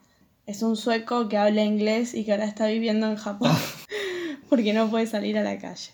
Es 0.46 0.62
un 0.62 0.76
sueco 0.76 1.28
que 1.28 1.38
habla 1.38 1.64
inglés 1.64 2.14
y 2.14 2.24
que 2.24 2.32
ahora 2.32 2.44
está 2.44 2.66
viviendo 2.66 3.08
en 3.08 3.16
Japón 3.16 3.52
porque 4.48 4.72
no 4.72 4.90
puede 4.90 5.06
salir 5.06 5.38
a 5.38 5.42
la 5.42 5.58
calle. 5.58 5.92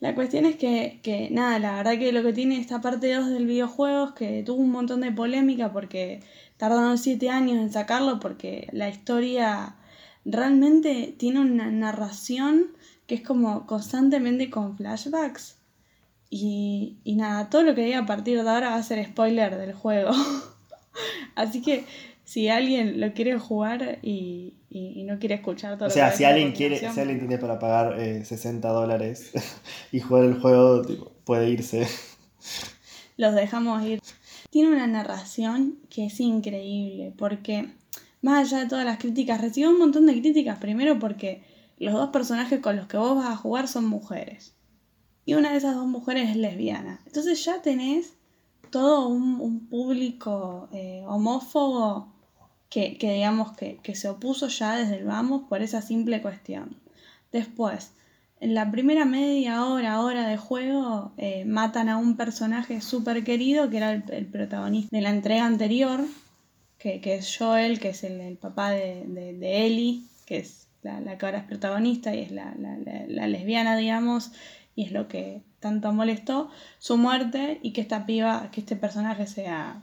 La 0.00 0.14
cuestión 0.14 0.46
es 0.46 0.56
que, 0.56 1.00
que, 1.02 1.28
nada, 1.30 1.58
la 1.58 1.74
verdad 1.74 1.98
que 1.98 2.10
lo 2.10 2.22
que 2.22 2.32
tiene 2.32 2.58
esta 2.58 2.80
parte 2.80 3.12
2 3.12 3.28
del 3.28 3.46
videojuego 3.46 4.06
es 4.06 4.12
que 4.12 4.42
tuvo 4.42 4.62
un 4.62 4.70
montón 4.70 5.02
de 5.02 5.12
polémica 5.12 5.72
porque 5.72 6.20
tardaron 6.56 6.96
7 6.96 7.28
años 7.28 7.58
en 7.58 7.70
sacarlo 7.70 8.18
porque 8.18 8.68
la 8.72 8.88
historia 8.88 9.76
realmente 10.24 11.14
tiene 11.18 11.40
una 11.40 11.70
narración 11.70 12.68
que 13.06 13.16
es 13.16 13.22
como 13.22 13.66
constantemente 13.66 14.50
con 14.50 14.76
flashbacks. 14.76 15.56
Y, 16.28 16.98
y 17.02 17.16
nada, 17.16 17.50
todo 17.50 17.64
lo 17.64 17.74
que 17.74 17.82
diga 17.82 17.98
a 18.00 18.06
partir 18.06 18.40
de 18.40 18.48
ahora 18.48 18.70
va 18.70 18.76
a 18.76 18.82
ser 18.82 19.04
spoiler 19.04 19.56
del 19.58 19.72
juego. 19.72 20.12
Así 21.34 21.60
que 21.60 21.84
si 22.24 22.48
alguien 22.48 23.00
lo 23.00 23.12
quiere 23.12 23.36
jugar 23.38 23.98
y, 24.02 24.54
y, 24.70 25.00
y 25.00 25.02
no 25.02 25.18
quiere 25.18 25.34
escuchar 25.36 25.76
todo 25.76 25.88
O 25.88 25.88
lo 25.88 25.94
que 25.94 26.16
si 26.16 26.22
alguien 26.22 26.52
quiere, 26.52 26.78
si 26.78 27.00
alguien 27.00 27.18
tiene 27.18 27.38
para 27.38 27.58
pagar 27.58 27.98
eh, 27.98 28.24
60 28.24 28.68
dólares 28.68 29.32
y 29.92 29.98
jugar 29.98 30.24
el 30.24 30.40
juego, 30.40 30.82
tipo, 30.82 31.10
puede 31.24 31.50
irse. 31.50 31.88
los 33.16 33.34
dejamos 33.34 33.82
ir. 33.84 34.00
Tiene 34.50 34.68
una 34.68 34.86
narración 34.86 35.80
que 35.90 36.06
es 36.06 36.20
increíble, 36.20 37.12
porque 37.18 37.70
más 38.22 38.46
allá 38.46 38.62
de 38.62 38.68
todas 38.68 38.84
las 38.84 38.98
críticas, 38.98 39.40
recibió 39.40 39.70
un 39.70 39.78
montón 39.78 40.06
de 40.06 40.20
críticas, 40.20 40.58
primero 40.58 40.98
porque 40.98 41.42
los 41.78 41.94
dos 41.94 42.10
personajes 42.10 42.60
con 42.60 42.76
los 42.76 42.86
que 42.86 42.96
vos 42.96 43.16
vas 43.16 43.30
a 43.30 43.36
jugar 43.36 43.68
son 43.68 43.86
mujeres. 43.86 44.54
Y 45.24 45.34
una 45.34 45.52
de 45.52 45.58
esas 45.58 45.74
dos 45.74 45.86
mujeres 45.86 46.30
es 46.30 46.36
lesbiana. 46.36 47.00
Entonces 47.06 47.44
ya 47.44 47.62
tenés 47.62 48.14
todo 48.70 49.08
un, 49.08 49.68
público 49.68 50.68
eh, 50.72 51.02
homófobo 51.06 52.12
que, 52.68 52.98
que 52.98 53.14
digamos 53.14 53.52
que, 53.56 53.78
que 53.82 53.94
se 53.94 54.08
opuso 54.08 54.48
ya 54.48 54.76
desde 54.76 54.96
el 54.96 55.04
vamos 55.04 55.44
por 55.48 55.62
esa 55.62 55.82
simple 55.82 56.22
cuestión. 56.22 56.76
Después, 57.32 57.92
en 58.40 58.54
la 58.54 58.70
primera 58.70 59.04
media 59.04 59.66
hora, 59.66 60.00
hora 60.00 60.26
de 60.26 60.36
juego, 60.36 61.12
eh, 61.16 61.44
matan 61.44 61.88
a 61.88 61.96
un 61.96 62.16
personaje 62.16 62.80
súper 62.80 63.22
querido 63.22 63.70
que 63.70 63.76
era 63.76 63.92
el 63.92 64.26
protagonista 64.26 64.96
de 64.96 65.02
la 65.02 65.10
entrega 65.10 65.46
anterior, 65.46 66.00
que, 66.80 67.00
que 67.00 67.14
es 67.14 67.36
Joel, 67.38 67.78
que 67.78 67.90
es 67.90 68.02
el, 68.02 68.20
el 68.20 68.36
papá 68.36 68.70
de, 68.70 69.04
de, 69.06 69.34
de 69.34 69.66
Ellie, 69.66 70.02
que 70.26 70.38
es 70.38 70.66
la, 70.82 70.98
la 71.00 71.16
que 71.18 71.26
ahora 71.26 71.38
es 71.38 71.44
protagonista 71.44 72.12
y 72.14 72.20
es 72.22 72.32
la, 72.32 72.54
la, 72.58 72.76
la- 72.78 73.04
la 73.06 73.28
lesbiana, 73.28 73.76
digamos, 73.76 74.32
y 74.74 74.84
es 74.86 74.92
lo 74.92 75.06
que 75.06 75.42
tanto 75.60 75.92
molestó, 75.92 76.50
su 76.78 76.96
muerte 76.96 77.60
y 77.62 77.72
que 77.72 77.82
esta 77.82 78.06
piba, 78.06 78.48
que 78.50 78.60
este 78.60 78.74
personaje 78.76 79.26
sea, 79.26 79.82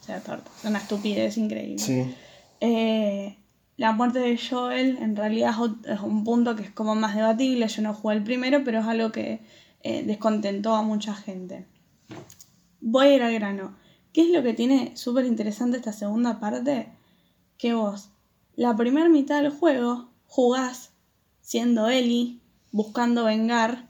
sea 0.00 0.20
torta. 0.20 0.48
Es 0.62 0.70
una 0.70 0.78
estupidez 0.78 1.36
increíble. 1.36 1.78
Sí. 1.80 2.14
Eh, 2.60 3.36
la 3.76 3.90
muerte 3.92 4.20
de 4.20 4.38
Joel 4.38 4.98
en 5.02 5.16
realidad 5.16 5.52
es 5.86 6.00
un 6.00 6.22
punto 6.24 6.54
que 6.54 6.62
es 6.62 6.70
como 6.70 6.94
más 6.94 7.14
debatible. 7.16 7.66
Yo 7.68 7.82
no 7.82 7.92
jugué 7.92 8.14
el 8.14 8.22
primero, 8.22 8.62
pero 8.64 8.78
es 8.80 8.86
algo 8.86 9.10
que 9.10 9.40
eh, 9.82 10.04
descontentó 10.04 10.74
a 10.76 10.82
mucha 10.82 11.12
gente. 11.14 11.66
Voy 12.80 13.06
a 13.08 13.14
ir 13.16 13.22
al 13.22 13.34
grano. 13.34 13.76
¿Qué 14.16 14.22
es 14.22 14.30
lo 14.30 14.42
que 14.42 14.54
tiene 14.54 14.96
súper 14.96 15.26
interesante 15.26 15.76
esta 15.76 15.92
segunda 15.92 16.40
parte? 16.40 16.88
Que 17.58 17.74
vos, 17.74 18.08
la 18.54 18.74
primera 18.74 19.10
mitad 19.10 19.42
del 19.42 19.52
juego, 19.52 20.08
jugás 20.26 20.92
siendo 21.42 21.90
Ellie, 21.90 22.40
buscando 22.72 23.24
vengar 23.24 23.88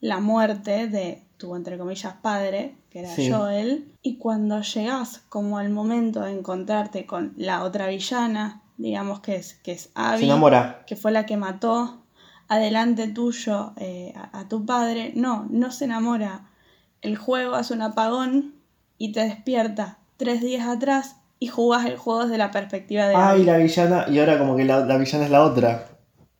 la 0.00 0.18
muerte 0.18 0.88
de 0.88 1.22
tu, 1.36 1.54
entre 1.54 1.78
comillas, 1.78 2.14
padre, 2.20 2.74
que 2.90 2.98
era 2.98 3.14
Sí. 3.14 3.30
Joel. 3.30 3.94
Y 4.02 4.16
cuando 4.16 4.62
llegás 4.62 5.18
como 5.28 5.58
al 5.58 5.70
momento 5.70 6.22
de 6.22 6.32
encontrarte 6.32 7.06
con 7.06 7.34
la 7.36 7.62
otra 7.62 7.86
villana, 7.86 8.62
digamos 8.78 9.20
que 9.20 9.36
es, 9.36 9.54
que 9.62 9.70
es 9.70 9.90
Abby, 9.94 10.18
Se 10.18 10.24
enamora. 10.24 10.82
que 10.88 10.96
fue 10.96 11.12
la 11.12 11.24
que 11.24 11.36
mató 11.36 12.02
adelante 12.48 13.06
tuyo 13.06 13.74
eh, 13.76 14.12
a, 14.16 14.40
a 14.40 14.48
tu 14.48 14.66
padre, 14.66 15.12
no, 15.14 15.46
no 15.50 15.70
se 15.70 15.84
enamora. 15.84 16.50
El 17.00 17.14
juego 17.16 17.54
hace 17.54 17.74
un 17.74 17.82
apagón 17.82 18.57
y 18.98 19.12
te 19.12 19.20
despierta 19.20 19.98
tres 20.16 20.40
días 20.42 20.66
atrás 20.66 21.16
y 21.40 21.46
jugás 21.46 21.86
el 21.86 21.96
juego 21.96 22.24
desde 22.24 22.36
la 22.38 22.50
perspectiva 22.50 23.06
de 23.06 23.14
Ay, 23.14 23.36
Abby. 23.36 23.44
la 23.44 23.56
villana. 23.58 24.06
Y 24.10 24.18
ahora 24.18 24.38
como 24.38 24.56
que 24.56 24.64
la, 24.64 24.80
la 24.84 24.96
villana 24.98 25.24
es 25.24 25.30
la 25.30 25.44
otra. 25.44 25.86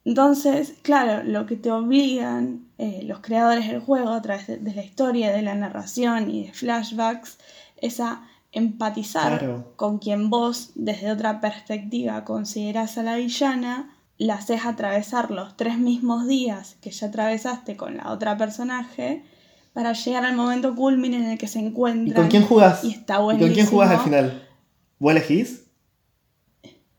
Entonces, 0.04 0.74
claro, 0.82 1.22
lo 1.22 1.46
que 1.46 1.56
te 1.56 1.70
obligan 1.70 2.66
eh, 2.78 3.02
los 3.04 3.20
creadores 3.20 3.68
del 3.68 3.80
juego 3.80 4.10
a 4.10 4.22
través 4.22 4.46
de, 4.46 4.56
de 4.56 4.74
la 4.74 4.82
historia, 4.82 5.30
de 5.32 5.42
la 5.42 5.54
narración 5.54 6.30
y 6.30 6.46
de 6.46 6.52
flashbacks 6.52 7.38
es 7.76 8.00
a 8.00 8.22
empatizar 8.52 9.38
Claro. 9.38 9.72
con 9.76 9.98
quien 9.98 10.30
vos 10.30 10.70
desde 10.74 11.12
otra 11.12 11.40
perspectiva 11.40 12.24
considerás 12.24 12.96
a 12.96 13.02
la 13.02 13.16
villana, 13.16 13.94
la 14.16 14.34
haces 14.34 14.64
atravesar 14.64 15.30
los 15.30 15.56
tres 15.56 15.78
mismos 15.78 16.26
días 16.26 16.76
que 16.80 16.90
ya 16.90 17.08
atravesaste 17.08 17.76
con 17.76 17.96
la 17.98 18.10
otra 18.10 18.36
personaje 18.36 19.22
para 19.78 19.92
llegar 19.92 20.25
al 20.25 20.35
momento 20.35 20.75
culmine 20.75 21.18
en 21.18 21.26
el 21.26 21.38
que 21.38 21.47
se 21.47 21.61
¿Y 21.61 21.66
encuentran. 21.66 22.16
con 22.23 22.28
quién 22.28 22.42
jugás? 22.42 22.82
Y 22.82 22.90
está 22.90 23.14
¿Y 23.14 23.16
con 23.18 23.28
quién 23.28 23.38
buenísimo. 23.50 23.70
jugás 23.70 23.90
al 23.92 24.00
final? 24.00 24.42
¿Vos 24.99 25.12
elegís? 25.12 25.66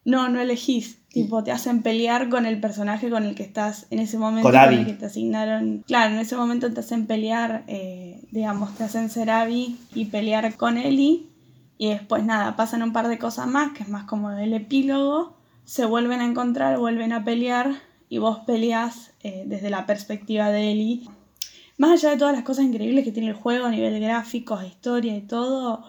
No, 0.05 0.29
no 0.29 0.39
elegís. 0.39 0.97
Tipo, 1.09 1.43
te 1.43 1.51
hacen 1.51 1.81
pelear 1.81 2.29
con 2.29 2.45
el 2.45 2.61
personaje 2.61 3.09
con 3.09 3.25
el 3.25 3.35
que 3.35 3.43
estás 3.43 3.85
en 3.89 3.99
ese 3.99 4.17
momento. 4.17 4.47
Con 4.47 4.55
Abby. 4.57 4.75
el 4.75 4.85
que 4.85 4.93
te 4.93 5.07
asignaron. 5.07 5.83
Claro, 5.87 6.13
en 6.13 6.21
ese 6.21 6.37
momento 6.37 6.73
te 6.73 6.79
hacen 6.79 7.05
pelear, 7.05 7.65
eh, 7.67 8.21
digamos, 8.31 8.73
te 8.77 8.85
hacen 8.85 9.09
ser 9.09 9.29
Abby 9.29 9.77
y 9.93 10.05
pelear 10.05 10.55
con 10.55 10.77
Ellie. 10.77 11.27
Y 11.77 11.89
después, 11.89 12.23
nada, 12.23 12.55
pasan 12.55 12.81
un 12.81 12.93
par 12.93 13.09
de 13.09 13.19
cosas 13.19 13.47
más, 13.47 13.73
que 13.73 13.83
es 13.83 13.89
más 13.89 14.05
como 14.05 14.31
el 14.31 14.53
epílogo. 14.53 15.35
Se 15.65 15.83
vuelven 15.83 16.21
a 16.21 16.25
encontrar, 16.25 16.79
vuelven 16.79 17.11
a 17.11 17.25
pelear. 17.25 17.73
Y 18.07 18.19
vos 18.19 18.39
peleas 18.47 19.11
eh, 19.21 19.43
desde 19.47 19.69
la 19.69 19.85
perspectiva 19.85 20.49
de 20.49 20.71
Ellie. 20.71 21.09
Más 21.79 21.91
allá 21.91 22.11
de 22.11 22.17
todas 22.17 22.35
las 22.35 22.43
cosas 22.43 22.65
increíbles 22.65 23.05
que 23.05 23.13
tiene 23.13 23.29
el 23.29 23.35
juego 23.35 23.65
a 23.65 23.71
nivel 23.71 24.01
gráficos, 24.01 24.65
historia 24.65 25.15
y 25.15 25.21
todo, 25.21 25.85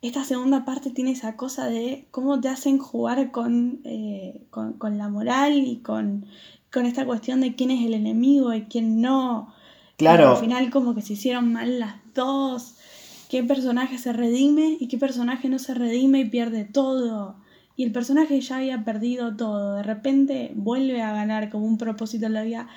esta 0.00 0.24
segunda 0.24 0.64
parte 0.64 0.88
tiene 0.88 1.10
esa 1.10 1.36
cosa 1.36 1.66
de 1.66 2.06
cómo 2.10 2.40
te 2.40 2.48
hacen 2.48 2.78
jugar 2.78 3.30
con, 3.30 3.82
eh, 3.84 4.46
con, 4.48 4.72
con 4.72 4.96
la 4.96 5.10
moral 5.10 5.58
y 5.58 5.76
con, 5.80 6.24
con 6.72 6.86
esta 6.86 7.04
cuestión 7.04 7.42
de 7.42 7.54
quién 7.54 7.70
es 7.70 7.84
el 7.84 7.92
enemigo 7.92 8.54
y 8.54 8.62
quién 8.62 9.02
no. 9.02 9.52
Claro. 9.98 10.30
al 10.30 10.36
final 10.38 10.70
como 10.70 10.94
que 10.94 11.02
se 11.02 11.12
hicieron 11.12 11.52
mal 11.52 11.78
las 11.78 11.96
dos. 12.14 12.76
¿Qué 13.28 13.44
personaje 13.44 13.98
se 13.98 14.14
redime 14.14 14.78
y 14.80 14.88
qué 14.88 14.96
personaje 14.96 15.50
no 15.50 15.58
se 15.58 15.74
redime 15.74 16.20
y 16.20 16.24
pierde 16.24 16.64
todo? 16.64 17.36
Y 17.76 17.84
el 17.84 17.92
personaje 17.92 18.40
ya 18.40 18.56
había 18.56 18.82
perdido 18.82 19.36
todo. 19.36 19.74
De 19.74 19.82
repente 19.82 20.52
vuelve 20.54 21.02
a 21.02 21.12
ganar 21.12 21.50
como 21.50 21.66
un 21.66 21.76
propósito 21.76 22.24
en 22.24 22.32
la 22.32 22.44
vida. 22.44 22.68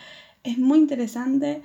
Es 0.43 0.57
muy 0.57 0.79
interesante. 0.79 1.61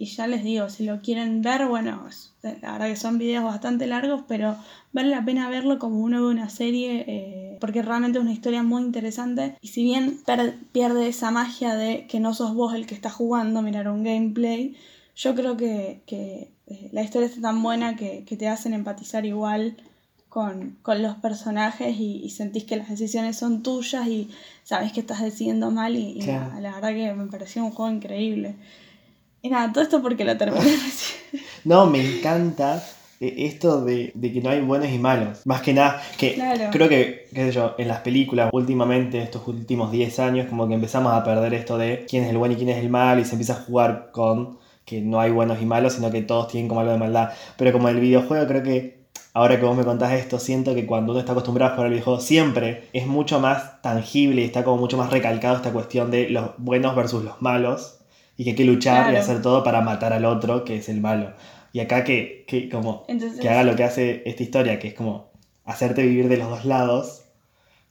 Y 0.00 0.06
ya 0.06 0.26
les 0.26 0.42
digo, 0.42 0.70
si 0.70 0.86
lo 0.86 1.02
quieren 1.02 1.42
ver, 1.42 1.66
bueno, 1.66 2.06
la 2.42 2.72
verdad 2.72 2.86
que 2.86 2.96
son 2.96 3.18
videos 3.18 3.44
bastante 3.44 3.86
largos, 3.86 4.22
pero 4.26 4.56
vale 4.94 5.10
la 5.10 5.26
pena 5.26 5.50
verlo 5.50 5.78
como 5.78 5.98
uno 6.00 6.22
ve 6.22 6.30
una 6.30 6.48
serie, 6.48 7.04
eh, 7.06 7.58
porque 7.60 7.82
realmente 7.82 8.16
es 8.18 8.22
una 8.22 8.32
historia 8.32 8.62
muy 8.62 8.80
interesante. 8.80 9.58
Y 9.60 9.68
si 9.68 9.84
bien 9.84 10.18
pierde 10.72 11.06
esa 11.06 11.30
magia 11.30 11.74
de 11.74 12.06
que 12.06 12.18
no 12.18 12.32
sos 12.32 12.54
vos 12.54 12.72
el 12.74 12.86
que 12.86 12.94
está 12.94 13.10
jugando, 13.10 13.60
mirar 13.60 13.90
un 13.90 14.02
gameplay, 14.02 14.74
yo 15.14 15.34
creo 15.34 15.58
que, 15.58 16.00
que, 16.06 16.50
eh, 16.66 16.88
la 16.92 17.02
historia 17.02 17.28
está 17.28 17.42
tan 17.42 17.62
buena 17.62 17.94
que, 17.96 18.24
que 18.24 18.38
te 18.38 18.48
hacen 18.48 18.72
empatizar 18.72 19.26
igual 19.26 19.76
con, 20.30 20.78
con 20.80 21.02
los 21.02 21.16
personajes 21.16 21.94
y, 21.98 22.22
y 22.24 22.30
sentís 22.30 22.64
que 22.64 22.76
las 22.76 22.88
decisiones 22.88 23.36
son 23.36 23.62
tuyas 23.62 24.06
y 24.06 24.30
sabes 24.64 24.92
que 24.92 25.00
estás 25.00 25.20
decidiendo 25.20 25.70
mal 25.70 25.94
y, 25.94 26.12
y 26.12 26.20
Claro. 26.20 26.46
nada, 26.48 26.60
la 26.62 26.74
verdad 26.76 26.88
que 26.94 27.12
me 27.12 27.26
pareció 27.26 27.62
un 27.62 27.72
juego 27.72 27.90
increíble. 27.94 28.54
Y 29.42 29.48
nada, 29.48 29.72
todo 29.72 29.82
esto 29.82 30.02
porque 30.02 30.24
lo 30.24 30.36
terminé 30.36 30.64
recién. 30.64 31.42
No, 31.64 31.86
me 31.86 32.00
encanta 32.18 32.82
eh, 33.20 33.34
esto 33.38 33.84
de, 33.84 34.12
de 34.14 34.32
que 34.32 34.40
no 34.40 34.50
hay 34.50 34.60
buenos 34.60 34.88
y 34.90 34.98
malos. 34.98 35.46
Más 35.46 35.62
que 35.62 35.72
nada, 35.72 36.02
que 36.18 36.34
Claro. 36.34 36.64
creo 36.70 36.88
que, 36.88 37.28
qué 37.34 37.46
sé 37.46 37.52
yo, 37.52 37.74
en 37.78 37.88
las 37.88 38.00
películas 38.00 38.50
últimamente, 38.52 39.22
estos 39.22 39.46
últimos 39.48 39.90
10 39.92 40.18
años, 40.20 40.46
como 40.48 40.68
que 40.68 40.74
empezamos 40.74 41.12
a 41.12 41.24
perder 41.24 41.54
esto 41.54 41.78
de 41.78 42.06
quién 42.08 42.24
es 42.24 42.30
el 42.30 42.38
bueno 42.38 42.54
y 42.54 42.56
quién 42.56 42.68
es 42.70 42.78
el 42.78 42.90
mal 42.90 43.18
y 43.18 43.24
se 43.24 43.32
empieza 43.32 43.54
a 43.54 43.62
jugar 43.62 44.10
con 44.12 44.58
que 44.84 45.00
no 45.00 45.20
hay 45.20 45.30
buenos 45.30 45.60
y 45.62 45.66
malos, 45.66 45.92
sino 45.94 46.10
que 46.10 46.22
todos 46.22 46.48
tienen 46.48 46.68
como 46.68 46.80
algo 46.80 46.92
de 46.92 46.98
maldad. 46.98 47.30
Pero 47.56 47.72
como 47.72 47.88
el 47.88 48.00
videojuego 48.00 48.46
creo 48.46 48.62
que... 48.62 49.00
Ahora 49.32 49.60
que 49.60 49.64
vos 49.64 49.76
me 49.76 49.84
contás 49.84 50.12
esto, 50.14 50.40
siento 50.40 50.74
que 50.74 50.86
cuando 50.86 51.12
uno 51.12 51.20
está 51.20 51.30
acostumbrado 51.32 51.70
a 51.70 51.74
jugar 51.76 51.86
al 51.86 51.92
videojuego 51.92 52.18
siempre 52.18 52.88
es 52.92 53.06
mucho 53.06 53.38
más 53.38 53.80
tangible 53.80 54.42
y 54.42 54.44
está 54.46 54.64
como 54.64 54.78
mucho 54.78 54.96
más 54.96 55.10
recalcado 55.12 55.54
esta 55.54 55.70
cuestión 55.70 56.10
de 56.10 56.28
los 56.30 56.50
buenos 56.58 56.96
versus 56.96 57.22
los 57.22 57.40
malos 57.40 57.99
y 58.40 58.44
que 58.44 58.50
hay 58.50 58.56
que 58.56 58.64
luchar 58.64 59.12
y 59.12 59.16
hacer 59.16 59.42
todo 59.42 59.62
para 59.62 59.82
matar 59.82 60.14
al 60.14 60.24
otro, 60.24 60.64
que 60.64 60.76
es 60.76 60.88
el 60.88 61.02
malo. 61.02 61.34
Y 61.74 61.80
acá 61.80 62.04
que, 62.04 62.46
que 62.48 62.70
como 62.70 63.04
Entonces, 63.06 63.38
que 63.38 63.50
haga 63.50 63.64
lo 63.64 63.76
que 63.76 63.84
hace 63.84 64.22
esta 64.24 64.42
historia, 64.42 64.78
que 64.78 64.88
es 64.88 64.94
como 64.94 65.28
hacerte 65.66 66.06
vivir 66.06 66.26
de 66.30 66.38
los 66.38 66.48
dos 66.48 66.64
lados. 66.64 67.26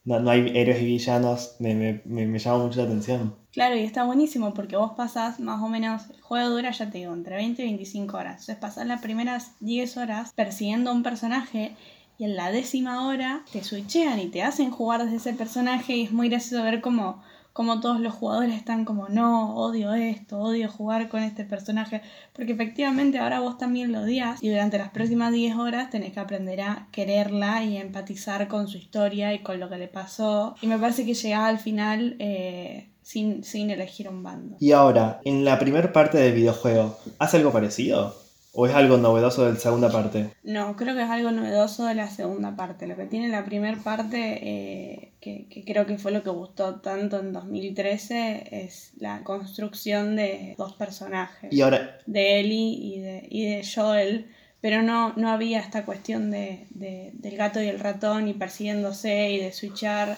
No, 0.06 0.20
no 0.20 0.32
hay 0.32 0.52
héroes 0.56 0.82
y 0.82 0.86
villanos, 0.86 1.58
me, 1.60 1.76
me, 1.76 2.02
me, 2.06 2.26
me 2.26 2.40
llama 2.40 2.64
mucho 2.64 2.80
la 2.80 2.88
atención. 2.88 3.36
Claro, 3.52 3.76
y 3.76 3.82
está 3.82 4.06
buenísimo 4.06 4.56
porque 4.56 4.76
vos 4.76 4.94
pasás 4.98 5.40
más 5.40 5.62
o 5.62 5.70
menos, 5.70 6.10
el 6.10 6.20
juego 6.20 6.50
dura, 6.50 6.72
ya 6.72 6.90
te 6.90 6.98
digo, 6.98 7.14
entre 7.14 7.36
20 7.36 7.62
y 7.62 7.66
25 7.66 8.18
horas. 8.18 8.32
Entonces 8.42 8.56
pasás 8.56 8.88
las 8.88 9.02
primeras 9.02 9.52
10 9.60 9.98
horas 9.98 10.34
persiguiendo 10.34 10.90
a 10.90 10.94
un 10.94 11.04
personaje 11.04 11.76
y 12.18 12.24
en 12.24 12.36
la 12.36 12.52
décima 12.52 13.08
hora 13.08 13.44
te 13.52 13.64
switchean 13.64 14.18
y 14.20 14.30
te 14.30 14.42
hacen 14.42 14.72
jugar 14.72 15.04
desde 15.04 15.18
ese 15.18 15.34
personaje 15.34 15.96
y 15.96 16.06
es 16.06 16.12
muy 16.12 16.28
gracioso 16.28 16.64
ver 16.64 16.82
cómo, 16.82 17.22
como 17.60 17.82
todos 17.82 18.00
los 18.00 18.14
jugadores 18.14 18.56
están 18.56 18.86
como, 18.86 19.10
no, 19.10 19.54
odio 19.58 19.94
esto, 19.94 20.40
odio 20.40 20.72
jugar 20.72 21.10
con 21.10 21.24
este 21.24 21.44
personaje, 21.44 22.02
porque 22.32 22.54
efectivamente 22.54 23.20
ahora 23.20 23.42
vos 23.42 23.58
también 23.58 23.92
lo 23.92 24.00
odias 24.00 24.42
y 24.42 24.48
durante 24.48 24.78
las 24.78 24.92
próximas 24.92 25.34
10 25.34 25.58
horas 25.58 25.90
tenés 25.90 26.14
que 26.14 26.22
aprender 26.22 26.62
a 26.62 26.88
quererla 26.94 27.66
y 27.66 27.76
empatizar 27.76 28.48
con 28.48 28.70
su 28.70 28.78
historia 28.78 29.34
y 29.34 29.40
con 29.40 29.60
lo 29.60 29.68
que 29.68 29.78
le 29.78 29.90
pasó. 29.90 30.56
Y 30.62 30.68
me 30.68 30.80
parece 30.80 31.06
que 31.06 31.14
llegás 31.14 31.50
al 31.50 31.60
final 31.60 32.16
eh, 32.20 32.88
sin, 33.02 33.44
sin 33.44 33.70
elegir 33.72 34.08
un 34.08 34.24
bando. 34.24 34.56
Y 34.62 34.72
ahora, 34.72 35.20
en 35.26 35.44
la 35.44 35.60
primera 35.60 35.92
parte 35.92 36.18
del 36.18 36.36
videojuego, 36.36 36.98
¿hace 37.18 37.36
algo 37.36 37.52
parecido? 37.52 38.16
¿O 38.62 38.68
es 38.68 38.76
algo 38.76 38.98
novedoso 38.98 39.46
de 39.46 39.54
la 39.54 39.60
segunda 39.60 39.90
parte? 39.90 40.32
No, 40.44 40.76
creo 40.76 40.94
que 40.94 41.04
es 41.04 41.10
algo 41.10 41.32
novedoso 41.32 41.86
de 41.86 41.96
la 41.96 42.10
segunda 42.10 42.58
parte. 42.58 42.88
Lo 42.88 42.98
que 42.98 43.06
tiene 43.06 43.30
la 43.30 43.46
primera 43.46 43.78
parte, 43.78 44.18
eh, 44.42 45.14
que, 45.22 45.46
que 45.50 45.64
creo 45.64 45.86
que 45.86 45.98
fue 45.98 46.12
lo 46.12 46.24
que 46.24 46.30
gustó 46.30 46.76
tanto 46.82 47.22
en 47.22 47.32
2013, 47.32 48.50
es 48.66 48.92
la 49.00 49.24
construcción 49.24 50.18
de 50.18 50.56
dos 50.58 50.74
personajes. 50.74 51.54
Y 51.54 51.62
ahora, 51.62 52.00
de 52.06 52.40
Ellie 52.42 52.74
y 52.82 53.00
de, 53.00 53.28
y 53.30 53.46
de 53.46 53.64
Joel. 53.66 54.28
Pero 54.60 54.82
no, 54.82 55.14
no 55.16 55.30
había 55.30 55.62
esta 55.62 55.86
cuestión 55.86 56.30
de, 56.30 56.68
de- 56.72 57.12
del 57.14 57.38
gato 57.38 57.62
y 57.64 57.68
el 57.68 57.80
ratón 57.80 58.28
y 58.28 58.34
persiguiéndose 58.34 59.32
y 59.32 59.38
de 59.40 59.54
switchar, 59.54 60.18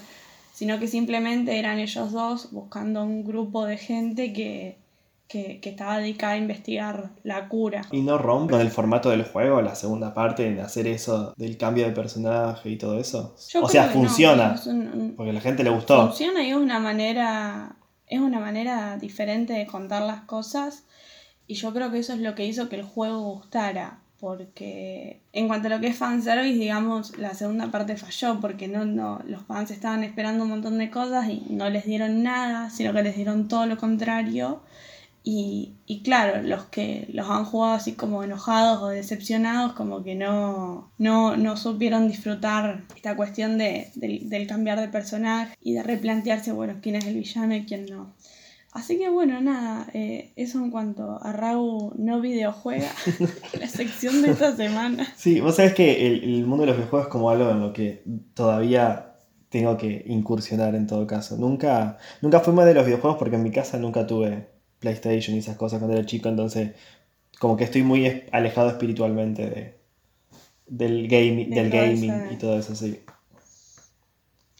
sino 0.51 0.79
que 0.79 0.87
simplemente 0.87 1.59
eran 1.59 1.77
ellos 1.77 2.11
dos 2.11 2.51
buscando 2.51 3.03
un 3.03 3.23
grupo 3.23 3.65
de 3.67 3.77
gente 3.77 4.33
que, 4.33 4.77
que, 5.31 5.59
que 5.61 5.69
estaba 5.69 5.97
dedicada 5.99 6.33
a 6.33 6.37
investigar 6.37 7.09
la 7.23 7.47
cura. 7.47 7.83
¿y 7.91 8.01
no 8.01 8.17
rompe 8.17 8.51
con 8.51 8.61
el 8.61 8.69
formato 8.69 9.09
del 9.09 9.23
juego, 9.23 9.61
la 9.61 9.75
segunda 9.75 10.13
parte, 10.13 10.47
en 10.47 10.59
hacer 10.59 10.87
eso 10.87 11.33
del 11.37 11.57
cambio 11.57 11.85
de 11.85 11.91
personaje 11.93 12.69
y 12.69 12.77
todo 12.77 12.99
eso? 12.99 13.35
Yo 13.49 13.63
o 13.63 13.69
sea, 13.69 13.87
no, 13.87 13.93
funciona, 13.93 14.55
un- 14.65 15.13
porque 15.15 15.29
a 15.31 15.33
la 15.33 15.41
gente 15.41 15.63
le 15.63 15.69
gustó. 15.69 16.07
Funciona 16.07 16.43
y 16.43 16.49
es 16.49 16.55
una 16.57 16.79
manera, 16.79 17.75
es 18.07 18.19
una 18.19 18.39
manera 18.39 18.97
diferente 18.97 19.53
de 19.53 19.65
contar 19.65 20.03
las 20.03 20.21
cosas 20.21 20.83
y 21.47 21.53
yo 21.55 21.73
creo 21.73 21.91
que 21.91 21.99
eso 21.99 22.13
es 22.13 22.19
lo 22.19 22.35
que 22.35 22.45
hizo 22.45 22.67
que 22.69 22.75
el 22.75 22.83
juego 22.83 23.21
gustara. 23.21 23.99
Porque 24.19 25.23
en 25.33 25.47
cuanto 25.47 25.65
a 25.67 25.71
lo 25.71 25.79
que 25.79 25.87
es 25.87 25.97
fanservice, 25.97 26.59
digamos, 26.59 27.17
la 27.17 27.33
segunda 27.33 27.71
parte 27.71 27.97
falló 27.97 28.39
porque 28.39 28.67
no, 28.67 28.85
no, 28.85 29.19
los 29.25 29.41
fans 29.41 29.71
estaban 29.71 30.03
esperando 30.03 30.43
un 30.43 30.51
montón 30.51 30.77
de 30.77 30.91
cosas 30.91 31.27
y 31.27 31.43
no 31.49 31.67
les 31.71 31.85
dieron 31.85 32.21
nada, 32.21 32.69
sino 32.69 32.93
que 32.93 33.01
les 33.01 33.15
dieron 33.15 33.47
todo 33.47 33.65
lo 33.65 33.77
contrario. 33.77 34.61
Y, 35.23 35.75
y 35.85 36.01
claro, 36.01 36.41
los 36.41 36.63
que 36.65 37.07
los 37.13 37.29
han 37.29 37.45
jugado 37.45 37.75
así 37.75 37.93
como 37.93 38.23
enojados 38.23 38.81
o 38.81 38.87
decepcionados, 38.87 39.73
como 39.73 40.03
que 40.03 40.15
no, 40.15 40.91
no, 40.97 41.37
no 41.37 41.57
supieron 41.57 42.07
disfrutar 42.07 42.85
esta 42.95 43.15
cuestión 43.15 43.59
de, 43.59 43.91
del, 43.95 44.29
del 44.29 44.47
cambiar 44.47 44.79
de 44.79 44.87
personaje 44.87 45.55
y 45.61 45.73
de 45.73 45.83
replantearse, 45.83 46.51
bueno, 46.51 46.79
quién 46.81 46.95
es 46.95 47.05
el 47.05 47.15
villano 47.15 47.55
y 47.55 47.65
quién 47.65 47.85
no. 47.85 48.13
Así 48.73 48.97
que 48.97 49.09
bueno, 49.09 49.41
nada, 49.41 49.87
eh, 49.93 50.31
eso 50.37 50.57
en 50.59 50.71
cuanto 50.71 51.19
a 51.21 51.33
Raúl 51.33 51.93
no 51.97 52.21
videojuega, 52.21 52.89
la 53.59 53.67
sección 53.67 54.21
de 54.21 54.31
esta 54.31 54.55
semana. 54.55 55.05
Sí, 55.15 55.39
vos 55.41 55.57
sabés 55.57 55.73
que 55.73 56.07
el, 56.07 56.23
el 56.23 56.45
mundo 56.45 56.63
de 56.63 56.67
los 56.67 56.77
videojuegos 56.77 57.07
es 57.07 57.11
como 57.11 57.29
algo 57.29 57.49
en 57.49 57.59
lo 57.59 57.73
que 57.73 58.03
todavía 58.33 59.17
tengo 59.49 59.77
que 59.77 60.03
incursionar 60.07 60.73
en 60.75 60.87
todo 60.87 61.05
caso. 61.05 61.35
Nunca, 61.35 61.97
nunca 62.21 62.39
fui 62.39 62.53
más 62.53 62.65
de 62.65 62.73
los 62.73 62.85
videojuegos 62.85 63.19
porque 63.19 63.35
en 63.35 63.43
mi 63.43 63.51
casa 63.51 63.77
nunca 63.77 64.07
tuve 64.07 64.47
PlayStation 64.81 65.35
y 65.35 65.39
esas 65.39 65.55
cosas 65.55 65.79
cuando 65.79 65.95
era 65.95 66.05
chico, 66.05 66.27
entonces 66.27 66.71
como 67.39 67.55
que 67.55 67.63
estoy 67.63 67.83
muy 67.83 68.23
alejado 68.31 68.69
espiritualmente 68.69 69.49
de, 69.49 69.75
del, 70.67 71.07
De 71.07 71.45
del 71.49 71.69
gaming 71.69 72.27
y 72.31 72.35
todo 72.35 72.59
eso, 72.59 72.75
sí. 72.75 72.99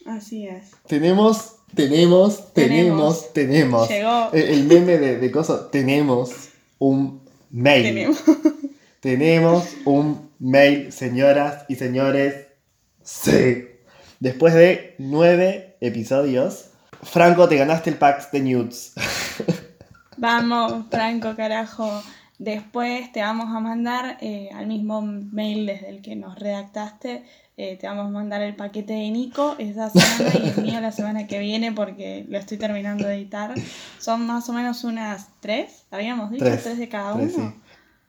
Así 0.06 0.46
es. 0.48 0.70
Tenemos, 0.86 1.56
tenemos, 1.74 2.52
Tenemos. 2.54 3.32
tenemos. 3.32 3.88
Llegó. 3.88 4.30
El, 4.32 4.42
el 4.42 4.64
meme 4.64 4.98
de, 4.98 5.18
de 5.18 5.30
cosas, 5.30 5.70
tenemos 5.70 6.32
un 6.78 7.20
mail. 7.50 7.82
Tenemos. 7.84 8.22
Tenemos 9.00 9.64
un 9.84 10.30
mail, 10.38 10.92
señoras 10.92 11.64
y 11.68 11.74
señores. 11.74 12.46
Sí. 13.02 13.66
Después 14.20 14.54
de 14.54 14.94
nueve 14.98 15.76
episodios, 15.80 16.70
Franco, 17.02 17.48
te 17.48 17.56
ganaste 17.56 17.90
el 17.90 17.96
pack 17.96 18.30
de 18.30 18.40
nudes. 18.40 18.92
Vamos, 20.26 20.84
Franco, 20.88 21.34
carajo. 21.34 22.00
Después 22.38 23.10
te 23.10 23.20
vamos 23.20 23.48
a 23.54 23.58
mandar 23.58 24.18
eh, 24.20 24.50
al 24.54 24.68
mismo 24.68 25.02
mail 25.02 25.66
desde 25.66 25.88
el 25.90 26.00
que 26.00 26.14
nos 26.14 26.38
redactaste. 26.38 27.24
eh, 27.56 27.76
te 27.76 27.88
vamos 27.88 28.06
a 28.06 28.10
mandar 28.10 28.40
el 28.40 28.54
paquete 28.54 28.92
de 28.92 29.10
Nico 29.10 29.56
esa 29.58 29.90
semana 29.90 30.32
y 30.44 30.48
el 30.48 30.64
mío 30.64 30.80
la 30.80 30.92
semana 30.92 31.26
que 31.26 31.40
viene 31.40 31.72
porque 31.72 32.24
lo 32.28 32.38
estoy 32.38 32.56
terminando 32.56 33.04
de 33.08 33.14
editar. 33.16 33.52
Son 33.98 34.24
más 34.24 34.48
o 34.48 34.52
menos 34.52 34.84
unas 34.84 35.28
tres, 35.40 35.86
habíamos 35.90 36.30
dicho, 36.30 36.44
tres, 36.44 36.62
Tres, 36.62 36.78
de 36.78 36.88
cada 36.88 37.14
Tres, 37.16 37.34
uno. 37.34 37.50
sí. 37.50 37.60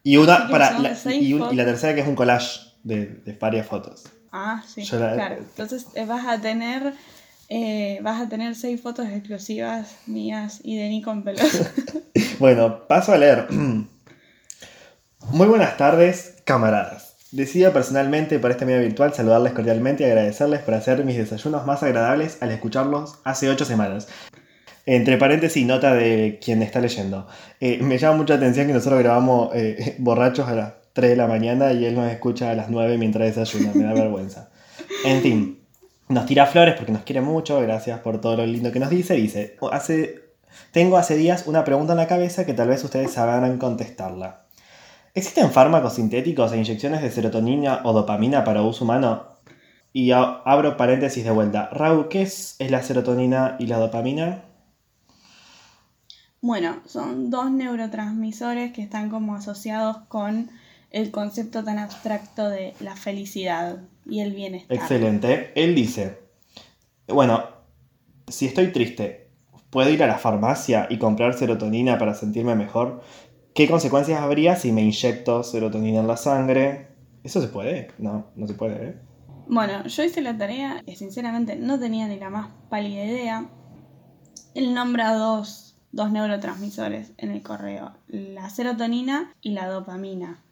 Y 0.03 0.17
una 0.17 0.47
para 0.49 0.77
la, 0.79 0.95
y, 1.15 1.33
un- 1.33 1.39
fotos. 1.39 1.53
y 1.53 1.57
la 1.57 1.65
tercera 1.65 1.95
que 1.95 2.01
es 2.01 2.07
un 2.07 2.15
collage 2.15 2.59
de, 2.83 3.07
de 3.07 3.33
varias 3.33 3.65
fotos. 3.65 4.03
Ah, 4.31 4.61
sí, 4.67 4.83
la- 4.97 5.13
claro. 5.15 5.35
Entonces 5.37 5.87
eh, 5.95 6.05
vas 6.05 6.27
a 6.27 6.39
tener 6.39 6.93
eh, 7.49 7.99
vas 8.01 8.21
a 8.21 8.29
tener 8.29 8.55
seis 8.55 8.81
fotos 8.81 9.07
exclusivas 9.07 9.95
mías 10.05 10.59
y 10.63 10.77
de 10.77 10.89
Nico 10.89 11.11
en 11.11 11.23
pelota. 11.23 11.45
Bueno, 12.39 12.87
paso 12.87 13.13
a 13.13 13.17
leer. 13.17 13.47
Muy 15.31 15.47
buenas 15.47 15.77
tardes, 15.77 16.35
camaradas. 16.43 17.15
Decido 17.31 17.71
personalmente 17.71 18.37
por 18.37 18.51
este 18.51 18.65
medio 18.65 18.81
virtual 18.81 19.13
saludarles 19.13 19.53
cordialmente 19.53 20.03
y 20.03 20.07
agradecerles 20.07 20.59
por 20.61 20.73
hacer 20.73 21.05
mis 21.05 21.17
desayunos 21.17 21.65
más 21.65 21.81
agradables 21.83 22.37
al 22.41 22.51
escucharlos 22.51 23.19
hace 23.23 23.49
ocho 23.49 23.65
semanas. 23.65 24.07
Entre 24.85 25.17
paréntesis, 25.17 25.65
nota 25.65 25.95
de 25.95 26.39
quien 26.43 26.61
está 26.61 26.81
leyendo. 26.81 27.27
Eh, 27.59 27.79
me 27.81 27.97
llama 27.97 28.17
mucha 28.17 28.35
atención 28.35 28.67
que 28.67 28.73
nosotros 28.73 28.99
grabamos 28.99 29.55
eh, 29.55 29.95
borrachos 29.99 30.47
a 30.47 30.55
las 30.55 30.73
3 30.93 31.11
de 31.11 31.15
la 31.15 31.27
mañana 31.27 31.71
y 31.73 31.85
él 31.85 31.95
nos 31.95 32.11
escucha 32.11 32.51
a 32.51 32.55
las 32.55 32.69
9 32.69 32.97
mientras 32.97 33.35
desayuna. 33.35 33.71
Me 33.73 33.83
da 33.85 33.93
vergüenza. 33.95 34.51
En 35.05 35.21
fin, 35.21 35.62
nos 36.13 36.25
tira 36.25 36.45
flores 36.45 36.75
porque 36.75 36.91
nos 36.91 37.03
quiere 37.03 37.21
mucho. 37.21 37.59
Gracias 37.61 37.99
por 37.99 38.21
todo 38.21 38.37
lo 38.37 38.45
lindo 38.45 38.71
que 38.71 38.79
nos 38.79 38.89
dice. 38.89 39.15
Dice, 39.15 39.57
hace, 39.71 40.35
tengo 40.71 40.97
hace 40.97 41.15
días 41.15 41.47
una 41.47 41.63
pregunta 41.63 41.93
en 41.93 41.97
la 41.97 42.07
cabeza 42.07 42.45
que 42.45 42.53
tal 42.53 42.69
vez 42.69 42.83
ustedes 42.83 43.11
sabrán 43.11 43.57
contestarla. 43.57 44.45
¿Existen 45.13 45.51
fármacos 45.51 45.93
sintéticos 45.93 46.51
e 46.53 46.57
inyecciones 46.57 47.01
de 47.01 47.11
serotonina 47.11 47.81
o 47.83 47.93
dopamina 47.93 48.43
para 48.43 48.63
uso 48.63 48.83
humano? 48.83 49.33
Y 49.91 50.11
abro 50.11 50.75
paréntesis 50.75 51.23
de 51.23 51.29
vuelta. 51.29 51.69
Raúl, 51.71 52.07
¿qué 52.07 52.23
es, 52.23 52.55
es 52.57 52.71
la 52.71 52.81
serotonina 52.81 53.55
y 53.59 53.67
la 53.67 53.77
dopamina? 53.77 54.45
Bueno, 56.41 56.81
son 56.85 57.29
dos 57.29 57.51
neurotransmisores 57.51 58.73
que 58.73 58.81
están 58.81 59.09
como 59.09 59.35
asociados 59.35 59.97
con 60.07 60.49
el 60.93 61.11
concepto 61.11 61.63
tan 61.63 61.79
abstracto 61.79 62.49
de 62.49 62.75
la 62.79 62.95
felicidad 62.95 63.79
y 64.05 64.21
el 64.21 64.33
bienestar. 64.33 64.77
Excelente. 64.77 65.51
Él 65.55 65.75
dice, 65.75 66.19
bueno, 67.07 67.43
si 68.27 68.45
estoy 68.45 68.71
triste, 68.71 69.27
¿puedo 69.69 69.89
ir 69.89 70.03
a 70.03 70.07
la 70.07 70.19
farmacia 70.19 70.87
y 70.89 70.99
comprar 70.99 71.33
serotonina 71.33 71.97
para 71.97 72.13
sentirme 72.13 72.55
mejor? 72.55 73.01
¿Qué 73.55 73.67
consecuencias 73.67 74.21
habría 74.21 74.55
si 74.55 74.71
me 74.71 74.81
inyecto 74.81 75.43
serotonina 75.43 75.99
en 75.99 76.07
la 76.07 76.17
sangre? 76.17 76.87
¿Eso 77.23 77.41
se 77.41 77.47
puede? 77.47 77.89
No, 77.97 78.27
no 78.35 78.47
se 78.47 78.53
puede, 78.53 78.89
¿eh? 78.89 78.95
Bueno, 79.47 79.85
yo 79.87 80.03
hice 80.03 80.21
la 80.21 80.37
tarea 80.37 80.83
y 80.85 80.95
sinceramente 80.95 81.55
no 81.55 81.79
tenía 81.79 82.07
ni 82.07 82.17
la 82.17 82.29
más 82.29 82.49
pálida 82.69 83.03
idea. 83.03 83.49
Él 84.53 84.73
nombra 84.73 85.15
dos, 85.15 85.75
dos 85.91 86.11
neurotransmisores 86.11 87.13
en 87.17 87.31
el 87.31 87.41
correo, 87.41 87.93
la 88.07 88.49
serotonina 88.49 89.33
y 89.41 89.51
la 89.51 89.67
dopamina. 89.67 90.42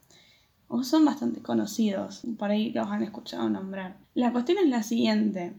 O 0.73 0.83
son 0.83 1.03
bastante 1.03 1.41
conocidos, 1.41 2.21
por 2.39 2.49
ahí 2.49 2.71
los 2.71 2.87
han 2.87 3.03
escuchado 3.03 3.49
nombrar. 3.49 3.97
La 4.13 4.31
cuestión 4.31 4.57
es 4.59 4.69
la 4.69 4.83
siguiente. 4.83 5.53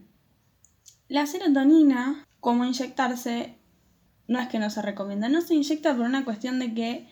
La 1.07 1.27
serotonina, 1.27 2.25
como 2.39 2.65
inyectarse, 2.65 3.55
no 4.27 4.39
es 4.39 4.47
que 4.47 4.57
no 4.57 4.69
se 4.71 4.81
recomienda, 4.81 5.29
no 5.29 5.41
se 5.41 5.53
inyecta 5.53 5.95
por 5.95 6.05
una 6.07 6.25
cuestión 6.25 6.57
de 6.57 6.73
que 6.73 7.07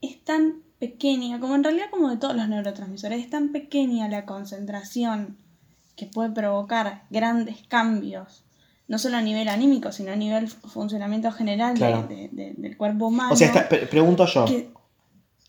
es 0.00 0.24
tan 0.24 0.62
pequeña, 0.78 1.38
como 1.40 1.54
en 1.54 1.62
realidad 1.64 1.86
como 1.90 2.08
de 2.08 2.16
todos 2.16 2.34
los 2.34 2.48
neurotransmisores, 2.48 3.22
es 3.22 3.28
tan 3.30 3.50
pequeña 3.52 4.08
la 4.08 4.24
concentración 4.24 5.36
que 5.94 6.06
puede 6.06 6.30
provocar 6.30 7.02
grandes 7.10 7.58
cambios, 7.68 8.44
no 8.88 8.98
solo 8.98 9.18
a 9.18 9.22
nivel 9.22 9.48
anímico, 9.48 9.92
sino 9.92 10.10
a 10.12 10.16
nivel 10.16 10.48
funcionamiento 10.48 11.30
general 11.32 11.74
de- 11.74 11.78
Claro. 11.80 12.08
de- 12.08 12.30
de- 12.32 12.54
del 12.56 12.76
cuerpo 12.78 13.08
humano. 13.08 13.34
O 13.34 13.36
sea, 13.36 13.48
está- 13.48 13.68
pre- 13.68 13.86
pregunto 13.86 14.24
yo, 14.26 14.46
que- 14.46 14.70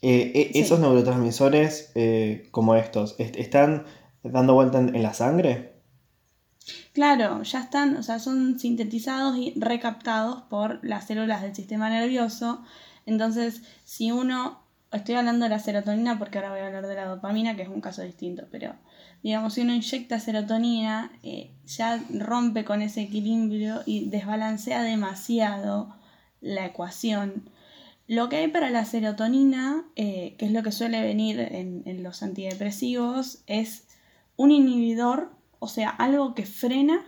eh, 0.03 0.31
eh, 0.35 0.51
Sí. 0.51 0.59
¿esos 0.59 0.79
neurotransmisores 0.79 1.91
eh, 1.95 2.47
como 2.51 2.75
estos 2.75 3.15
est- 3.19 3.35
están 3.37 3.85
dando 4.23 4.53
vuelta 4.55 4.79
en, 4.79 4.95
en 4.95 5.03
la 5.03 5.13
sangre? 5.13 5.73
Claro, 6.93 7.43
ya 7.43 7.59
están, 7.61 7.97
o 7.97 8.03
sea, 8.03 8.19
son 8.19 8.59
sintetizados 8.59 9.37
y 9.37 9.53
recaptados 9.57 10.43
por 10.43 10.79
las 10.83 11.07
células 11.07 11.41
del 11.41 11.55
sistema 11.55 11.89
nervioso. 11.89 12.63
Entonces, 13.05 13.61
si 13.83 14.11
uno, 14.11 14.59
estoy 14.91 15.15
hablando 15.15 15.43
de 15.45 15.49
la 15.49 15.59
serotonina 15.59 16.17
porque 16.19 16.37
ahora 16.37 16.51
voy 16.51 16.59
a 16.61 16.67
hablar 16.67 16.87
de 16.87 16.95
la 16.95 17.05
dopamina, 17.05 17.55
que 17.55 17.63
es 17.63 17.69
un 17.69 17.81
caso 17.81 18.01
distinto, 18.03 18.47
pero 18.51 18.75
digamos, 19.23 19.53
si 19.53 19.61
uno 19.61 19.73
inyecta 19.73 20.19
serotonina, 20.19 21.11
eh, 21.23 21.51
ya 21.65 22.01
rompe 22.11 22.63
con 22.65 22.81
ese 22.81 23.01
equilibrio 23.01 23.81
y 23.85 24.09
desbalancea 24.09 24.83
demasiado 24.83 25.95
la 26.41 26.65
ecuación. 26.65 27.49
Lo 28.13 28.29
que 28.29 28.37
hay 28.37 28.47
para 28.47 28.69
la 28.69 28.85
serotonina, 28.85 29.85
eh, 29.95 30.35
que 30.37 30.45
es 30.45 30.51
lo 30.51 30.61
que 30.61 30.71
suele 30.71 31.01
venir 31.01 31.39
en, 31.39 31.81
en 31.85 32.03
los 32.03 32.21
antidepresivos, 32.21 33.43
es 33.47 33.87
un 34.35 34.51
inhibidor, 34.51 35.31
o 35.59 35.67
sea, 35.67 35.89
algo 35.89 36.35
que 36.35 36.45
frena 36.45 37.05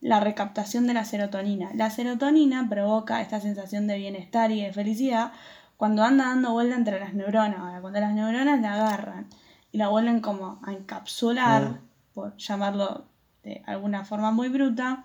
la 0.00 0.20
recaptación 0.20 0.86
de 0.86 0.94
la 0.94 1.04
serotonina. 1.04 1.70
La 1.74 1.90
serotonina 1.90 2.68
provoca 2.68 3.20
esta 3.20 3.40
sensación 3.40 3.86
de 3.86 3.98
bienestar 3.98 4.50
y 4.50 4.62
de 4.62 4.72
felicidad 4.72 5.32
cuando 5.76 6.02
anda 6.04 6.26
dando 6.26 6.52
vuelta 6.52 6.76
entre 6.76 7.00
las 7.00 7.12
neuronas. 7.12 7.58
Ahora, 7.58 7.80
cuando 7.80 8.00
las 8.00 8.14
neuronas 8.14 8.60
la 8.60 8.74
agarran 8.74 9.26
y 9.72 9.78
la 9.78 9.88
vuelven 9.88 10.20
como 10.20 10.58
a 10.64 10.72
encapsular, 10.72 11.62
Mm. 11.62 11.78
por 12.14 12.36
llamarlo 12.38 13.04
de 13.42 13.62
alguna 13.66 14.04
forma 14.04 14.30
muy 14.32 14.48
bruta, 14.48 15.04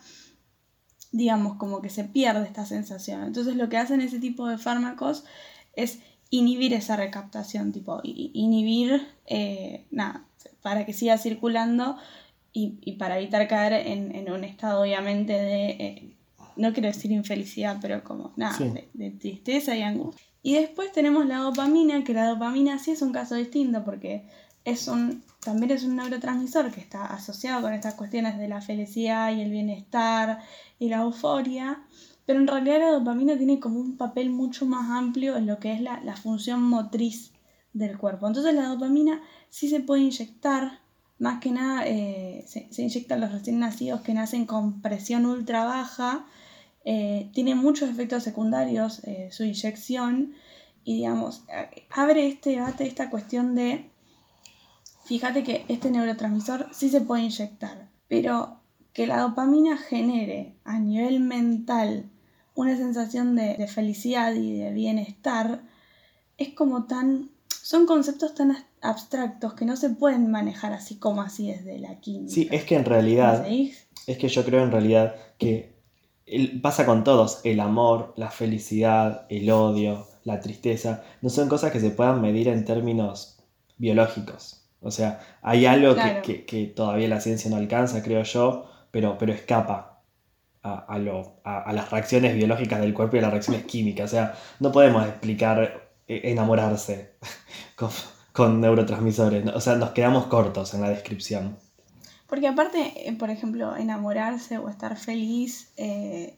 digamos 1.11 1.57
como 1.57 1.81
que 1.81 1.89
se 1.89 2.03
pierde 2.03 2.45
esta 2.45 2.65
sensación. 2.65 3.23
Entonces 3.23 3.55
lo 3.55 3.69
que 3.69 3.77
hacen 3.77 4.01
ese 4.01 4.19
tipo 4.19 4.47
de 4.47 4.57
fármacos 4.57 5.23
es 5.75 5.99
inhibir 6.29 6.73
esa 6.73 6.95
recaptación, 6.95 7.71
tipo 7.73 7.99
inhibir, 8.03 9.07
eh, 9.27 9.85
nada, 9.91 10.25
para 10.61 10.85
que 10.85 10.93
siga 10.93 11.17
circulando 11.17 11.97
y, 12.53 12.75
y 12.81 12.93
para 12.93 13.17
evitar 13.19 13.47
caer 13.47 13.73
en, 13.87 14.15
en 14.15 14.31
un 14.31 14.43
estado 14.43 14.81
obviamente 14.81 15.33
de, 15.33 15.69
eh, 15.71 16.15
no 16.55 16.71
quiero 16.73 16.87
decir 16.87 17.11
infelicidad, 17.11 17.77
pero 17.81 18.03
como 18.03 18.31
nada, 18.35 18.57
Sí. 18.57 18.65
de, 18.69 18.87
de 18.93 19.11
tristeza 19.11 19.75
y 19.75 19.81
angustia. 19.81 20.25
Y 20.43 20.53
después 20.53 20.91
tenemos 20.91 21.25
la 21.27 21.37
dopamina, 21.37 22.03
que 22.03 22.13
la 22.13 22.25
dopamina 22.27 22.79
sí 22.79 22.91
es 22.91 23.01
un 23.01 23.11
caso 23.11 23.35
distinto 23.35 23.83
porque 23.83 24.23
es 24.65 24.87
un, 24.87 25.23
también 25.43 25.71
es 25.71 25.83
un 25.83 25.95
neurotransmisor 25.95 26.71
que 26.71 26.79
está 26.79 27.05
asociado 27.05 27.61
con 27.61 27.73
estas 27.73 27.95
cuestiones 27.95 28.37
de 28.37 28.47
la 28.47 28.61
felicidad 28.61 29.35
y 29.35 29.41
el 29.41 29.51
bienestar 29.51 30.39
y 30.79 30.89
la 30.89 30.97
euforia, 30.97 31.83
pero 32.25 32.39
en 32.39 32.47
realidad 32.47 32.79
la 32.79 32.91
dopamina 32.91 33.37
tiene 33.37 33.59
como 33.59 33.79
un 33.79 33.97
papel 33.97 34.29
mucho 34.29 34.65
más 34.65 34.89
amplio 34.89 35.35
en 35.37 35.47
lo 35.47 35.59
que 35.59 35.73
es 35.73 35.81
la, 35.81 35.99
la 36.01 36.15
función 36.15 36.61
motriz 36.61 37.31
del 37.73 37.97
cuerpo. 37.97 38.27
Entonces 38.27 38.53
la 38.53 38.67
dopamina 38.67 39.21
sí 39.49 39.69
se 39.69 39.79
puede 39.79 40.03
inyectar, 40.03 40.79
más 41.17 41.39
que 41.39 41.51
nada 41.51 41.87
eh, 41.87 42.43
se, 42.47 42.71
se 42.71 42.83
inyectan 42.83 43.21
los 43.21 43.31
recién 43.31 43.59
nacidos 43.59 44.01
que 44.01 44.13
nacen 44.13 44.45
con 44.45 44.81
presión 44.81 45.25
ultra 45.25 45.65
baja, 45.65 46.25
eh, 46.83 47.29
tiene 47.33 47.53
muchos 47.53 47.89
efectos 47.89 48.23
secundarios 48.23 49.03
eh, 49.03 49.29
su 49.31 49.43
inyección 49.43 50.33
y 50.83 50.95
digamos, 50.95 51.43
abre 51.91 52.27
este 52.27 52.51
debate, 52.51 52.87
esta 52.87 53.11
cuestión 53.11 53.53
de, 53.53 53.90
fíjate 55.17 55.43
que 55.43 55.65
este 55.67 55.91
neurotransmisor 55.91 56.67
sí 56.71 56.89
se 56.89 57.01
puede 57.01 57.23
inyectar, 57.23 57.89
pero 58.07 58.61
que 58.93 59.07
la 59.07 59.19
dopamina 59.19 59.77
genere 59.77 60.55
a 60.63 60.79
nivel 60.79 61.19
mental 61.19 62.09
una 62.55 62.77
sensación 62.77 63.35
de, 63.35 63.55
de 63.55 63.67
felicidad 63.67 64.33
y 64.33 64.57
de 64.57 64.71
bienestar, 64.71 65.63
es 66.37 66.53
como 66.53 66.85
tan, 66.85 67.29
son 67.47 67.85
conceptos 67.85 68.35
tan 68.35 68.55
abstractos 68.81 69.53
que 69.53 69.65
no 69.65 69.75
se 69.75 69.89
pueden 69.89 70.31
manejar 70.31 70.73
así 70.73 70.95
como 70.95 71.21
así 71.21 71.51
desde 71.51 71.77
la 71.79 71.99
química. 71.99 72.33
Sí, 72.33 72.47
es 72.51 72.63
que 72.63 72.75
en 72.75 72.85
realidad, 72.85 73.45
es 73.47 74.17
que 74.17 74.29
yo 74.29 74.45
creo 74.45 74.63
en 74.63 74.71
realidad 74.71 75.15
que 75.37 75.75
pasa 76.61 76.85
con 76.85 77.03
todos, 77.03 77.41
el 77.43 77.59
amor, 77.59 78.13
la 78.15 78.31
felicidad, 78.31 79.25
el 79.29 79.49
odio, 79.51 80.07
la 80.23 80.39
tristeza, 80.39 81.03
no 81.21 81.29
son 81.29 81.49
cosas 81.49 81.71
que 81.71 81.79
se 81.79 81.91
puedan 81.91 82.21
medir 82.21 82.47
en 82.47 82.63
términos 82.63 83.39
biológicos. 83.77 84.60
O 84.81 84.91
sea, 84.91 85.19
hay 85.41 85.65
algo 85.65 85.89
que- 85.95 86.01
Claro. 86.01 86.21
que, 86.23 86.45
que 86.45 86.65
todavía 86.65 87.07
la 87.07 87.21
ciencia 87.21 87.49
no 87.51 87.57
alcanza, 87.57 88.01
creo 88.03 88.23
yo, 88.23 88.69
pero, 88.91 89.17
pero 89.17 89.31
escapa 89.31 90.01
a, 90.63 90.73
a 90.79 90.97
lo- 90.99 91.35
a- 91.43 91.61
a 91.61 91.73
las 91.73 91.89
reacciones 91.91 92.35
biológicas 92.35 92.79
del 92.81 92.93
cuerpo 92.93 93.15
y 93.15 93.19
a 93.19 93.23
las 93.23 93.31
reacciones 93.31 93.65
químicas. 93.65 94.05
O 94.11 94.15
sea, 94.15 94.35
no 94.59 94.71
podemos 94.71 95.05
explicar 95.07 95.89
eh, 96.07 96.21
enamorarse 96.25 97.13
con, 97.75 97.89
con 98.33 98.59
neurotransmisores. 98.61 99.45
O 99.55 99.61
sea, 99.61 99.75
nos 99.75 99.91
quedamos 99.91 100.25
cortos 100.27 100.73
en 100.73 100.81
la 100.81 100.89
descripción. 100.89 101.57
Porque 102.27 102.47
aparte, 102.47 103.07
eh, 103.07 103.13
por 103.13 103.29
ejemplo, 103.29 103.75
enamorarse 103.75 104.57
o 104.57 104.69
estar 104.69 104.97
feliz 104.97 105.71
eh, 105.77 106.37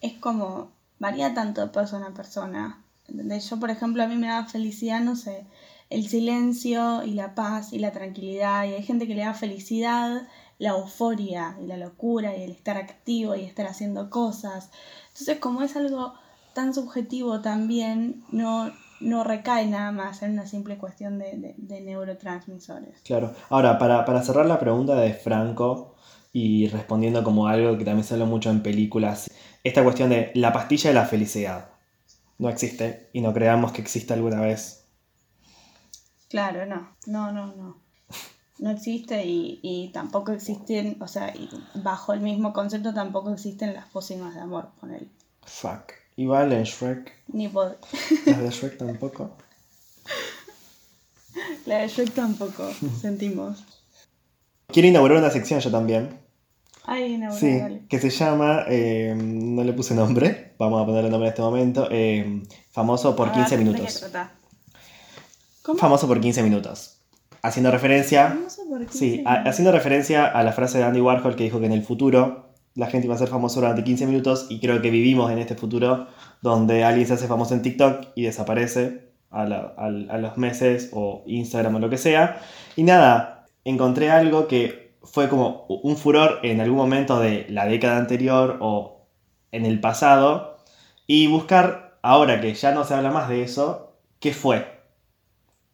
es 0.00 0.12
como, 0.14 0.70
varía 0.98 1.34
tanto 1.34 1.60
de 1.60 1.68
persona 1.68 2.06
a 2.08 2.14
persona. 2.14 2.82
¿entendés? 3.08 3.48
Yo, 3.50 3.58
por 3.60 3.70
ejemplo, 3.70 4.02
a 4.02 4.06
mí 4.06 4.16
me 4.16 4.28
da 4.28 4.44
felicidad, 4.46 5.00
no 5.00 5.14
sé, 5.16 5.44
el 5.90 6.08
silencio 6.08 7.02
y 7.04 7.12
la 7.12 7.34
paz 7.34 7.72
y 7.72 7.78
la 7.78 7.92
tranquilidad. 7.92 8.64
Y 8.64 8.74
hay 8.74 8.82
gente 8.82 9.06
que 9.06 9.14
le 9.14 9.22
da 9.22 9.34
felicidad, 9.34 10.28
la 10.58 10.70
euforia 10.70 11.56
y 11.62 11.66
la 11.66 11.76
locura 11.76 12.36
y 12.36 12.42
el 12.42 12.50
estar 12.52 12.76
activo 12.76 13.34
y 13.34 13.44
estar 13.44 13.66
haciendo 13.66 14.10
cosas. 14.10 14.70
Entonces, 15.08 15.38
como 15.38 15.62
es 15.62 15.76
algo 15.76 16.14
tan 16.54 16.72
subjetivo 16.74 17.40
también, 17.40 18.24
no, 18.30 18.72
no 19.00 19.24
recae 19.24 19.66
nada 19.66 19.92
más 19.92 20.22
en 20.22 20.32
una 20.32 20.46
simple 20.46 20.78
cuestión 20.78 21.18
de, 21.18 21.54
de- 21.56 21.80
neurotransmisores. 21.82 23.00
Claro. 23.04 23.32
Ahora, 23.50 23.78
para, 23.78 24.04
para 24.04 24.22
cerrar 24.22 24.46
la 24.46 24.58
pregunta 24.58 24.96
de 24.96 25.12
Franco 25.12 25.94
y 26.32 26.68
respondiendo 26.68 27.22
como 27.22 27.46
algo 27.46 27.78
que 27.78 27.84
también 27.84 28.04
se 28.04 28.14
habla 28.14 28.26
mucho 28.26 28.50
en 28.50 28.62
películas, 28.62 29.30
esta 29.64 29.82
cuestión 29.84 30.10
de 30.10 30.30
la 30.34 30.52
pastilla 30.52 30.90
de 30.90 30.94
la 30.94 31.04
felicidad. 31.06 31.70
No 32.38 32.48
existe 32.48 33.08
y 33.12 33.20
no 33.20 33.32
creamos 33.32 33.72
que 33.72 33.82
exista 33.82 34.14
alguna 34.14 34.40
vez. 34.40 34.85
Claro, 36.28 36.66
no, 36.66 36.96
no, 37.06 37.32
no, 37.32 37.46
no. 37.54 37.76
No 38.58 38.70
existe 38.70 39.24
y, 39.26 39.60
y 39.62 39.88
tampoco 39.92 40.32
existen, 40.32 40.96
o 41.00 41.08
sea, 41.08 41.34
y 41.36 41.48
bajo 41.74 42.14
el 42.14 42.20
mismo 42.20 42.52
concepto 42.54 42.94
tampoco 42.94 43.30
existen 43.32 43.74
las 43.74 43.86
pócimas 43.86 44.34
de 44.34 44.40
amor 44.40 44.70
con 44.80 44.92
él. 44.94 45.10
Fuck. 45.44 45.92
Igual 46.16 46.52
en 46.52 46.62
Shrek, 46.64 47.12
Ni 47.28 47.48
pod 47.48 47.72
las 48.26 48.38
de 48.40 48.48
Shrek 48.50 48.78
tampoco. 48.78 49.36
la 51.66 51.78
de 51.78 51.88
Shrek 51.88 52.12
tampoco, 52.14 52.70
sentimos. 53.00 53.62
Quiero 54.68 54.88
inaugurar 54.88 55.18
una 55.18 55.30
sección 55.30 55.60
yo 55.60 55.70
también. 55.70 56.18
Ay, 56.84 57.18
no, 57.18 57.32
Sí, 57.32 57.58
dale. 57.58 57.82
que 57.88 57.98
se 58.00 58.10
llama, 58.10 58.64
eh, 58.68 59.12
no 59.16 59.64
le 59.64 59.72
puse 59.72 59.94
nombre, 59.94 60.54
vamos 60.58 60.82
a 60.82 60.86
ponerle 60.86 61.10
nombre 61.10 61.28
en 61.28 61.32
este 61.32 61.42
momento, 61.42 61.88
eh, 61.90 62.42
famoso 62.70 63.14
por 63.16 63.28
A 63.28 63.32
15 63.32 63.56
ver, 63.56 63.64
¿de 63.66 63.72
qué 63.72 63.78
minutos. 63.78 64.06
Famoso 65.74 66.06
por 66.06 66.20
15 66.20 66.42
minutos. 66.42 67.00
Haciendo 67.42 67.70
referencia 67.70 68.28
Famoso 68.28 68.62
por 68.68 68.86
qué 68.86 68.92
Sí, 68.92 69.16
se 69.16 69.22
a- 69.26 69.36
llama? 69.38 69.50
haciendo 69.50 69.72
referencia 69.72 70.26
a 70.26 70.42
la 70.42 70.52
frase 70.52 70.78
de 70.78 70.84
Andy 70.84 71.00
Warhol 71.00 71.36
que 71.36 71.44
dijo 71.44 71.60
que 71.60 71.66
en 71.66 71.72
el 71.72 71.82
futuro 71.82 72.46
la 72.74 72.86
gente 72.88 73.06
iba 73.06 73.14
a 73.14 73.18
ser 73.18 73.28
famosa 73.28 73.60
durante 73.60 73.84
15 73.84 74.06
minutos 74.06 74.46
y 74.50 74.60
creo 74.60 74.82
que 74.82 74.90
vivimos 74.90 75.30
en 75.32 75.38
este 75.38 75.54
futuro 75.54 76.08
donde 76.42 76.84
alguien 76.84 77.06
se 77.06 77.14
hace 77.14 77.26
famoso 77.26 77.54
en 77.54 77.62
TikTok 77.62 78.08
y 78.14 78.22
desaparece 78.24 79.10
a, 79.30 79.44
la- 79.46 79.74
a 79.78 80.18
los 80.18 80.36
meses 80.36 80.90
o 80.92 81.22
Instagram 81.26 81.76
o 81.76 81.78
lo 81.78 81.88
que 81.90 81.98
sea. 81.98 82.40
Y 82.76 82.82
nada, 82.82 83.46
encontré 83.64 84.10
algo 84.10 84.46
que 84.48 84.94
fue 85.02 85.28
como 85.28 85.66
un 85.68 85.96
furor 85.96 86.40
en 86.42 86.60
algún 86.60 86.76
momento 86.78 87.20
de 87.20 87.46
la 87.48 87.66
década 87.66 87.96
anterior 87.96 88.58
o 88.60 89.06
en 89.52 89.64
el 89.64 89.80
pasado 89.80 90.58
y 91.06 91.28
buscar 91.28 91.98
ahora 92.02 92.40
que 92.40 92.52
ya 92.54 92.72
no 92.72 92.84
se 92.84 92.94
habla 92.94 93.10
más 93.10 93.28
de 93.28 93.42
eso, 93.42 93.94
¿qué 94.20 94.32
fue? 94.34 94.75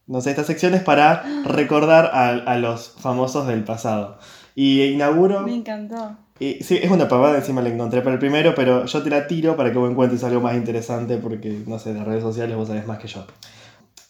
No 0.06 0.20
sé, 0.20 0.30
esta 0.30 0.44
sección 0.44 0.74
es 0.74 0.82
para 0.82 1.22
recordar 1.44 2.10
a, 2.12 2.28
a 2.30 2.56
los 2.58 2.94
famosos 3.00 3.46
del 3.46 3.64
pasado. 3.64 4.18
Y 4.54 4.82
inauguro... 4.82 5.42
Me 5.42 5.54
encantó. 5.54 6.16
y 6.38 6.54
sí, 6.62 6.78
es 6.82 6.90
una 6.90 7.08
pavada, 7.08 7.36
encima 7.38 7.62
la 7.62 7.68
encontré 7.70 8.02
para 8.02 8.14
el 8.14 8.18
primero, 8.18 8.54
pero 8.54 8.84
yo 8.84 9.02
te 9.02 9.10
la 9.10 9.26
tiro 9.26 9.56
para 9.56 9.72
que 9.72 9.78
vos 9.78 9.90
encuentres 9.90 10.22
algo 10.24 10.40
más 10.40 10.54
interesante 10.56 11.16
porque, 11.16 11.62
no 11.66 11.78
sé, 11.78 11.94
de 11.94 12.04
redes 12.04 12.22
sociales 12.22 12.56
vos 12.56 12.68
sabés 12.68 12.86
más 12.86 12.98
que 12.98 13.08
yo. 13.08 13.24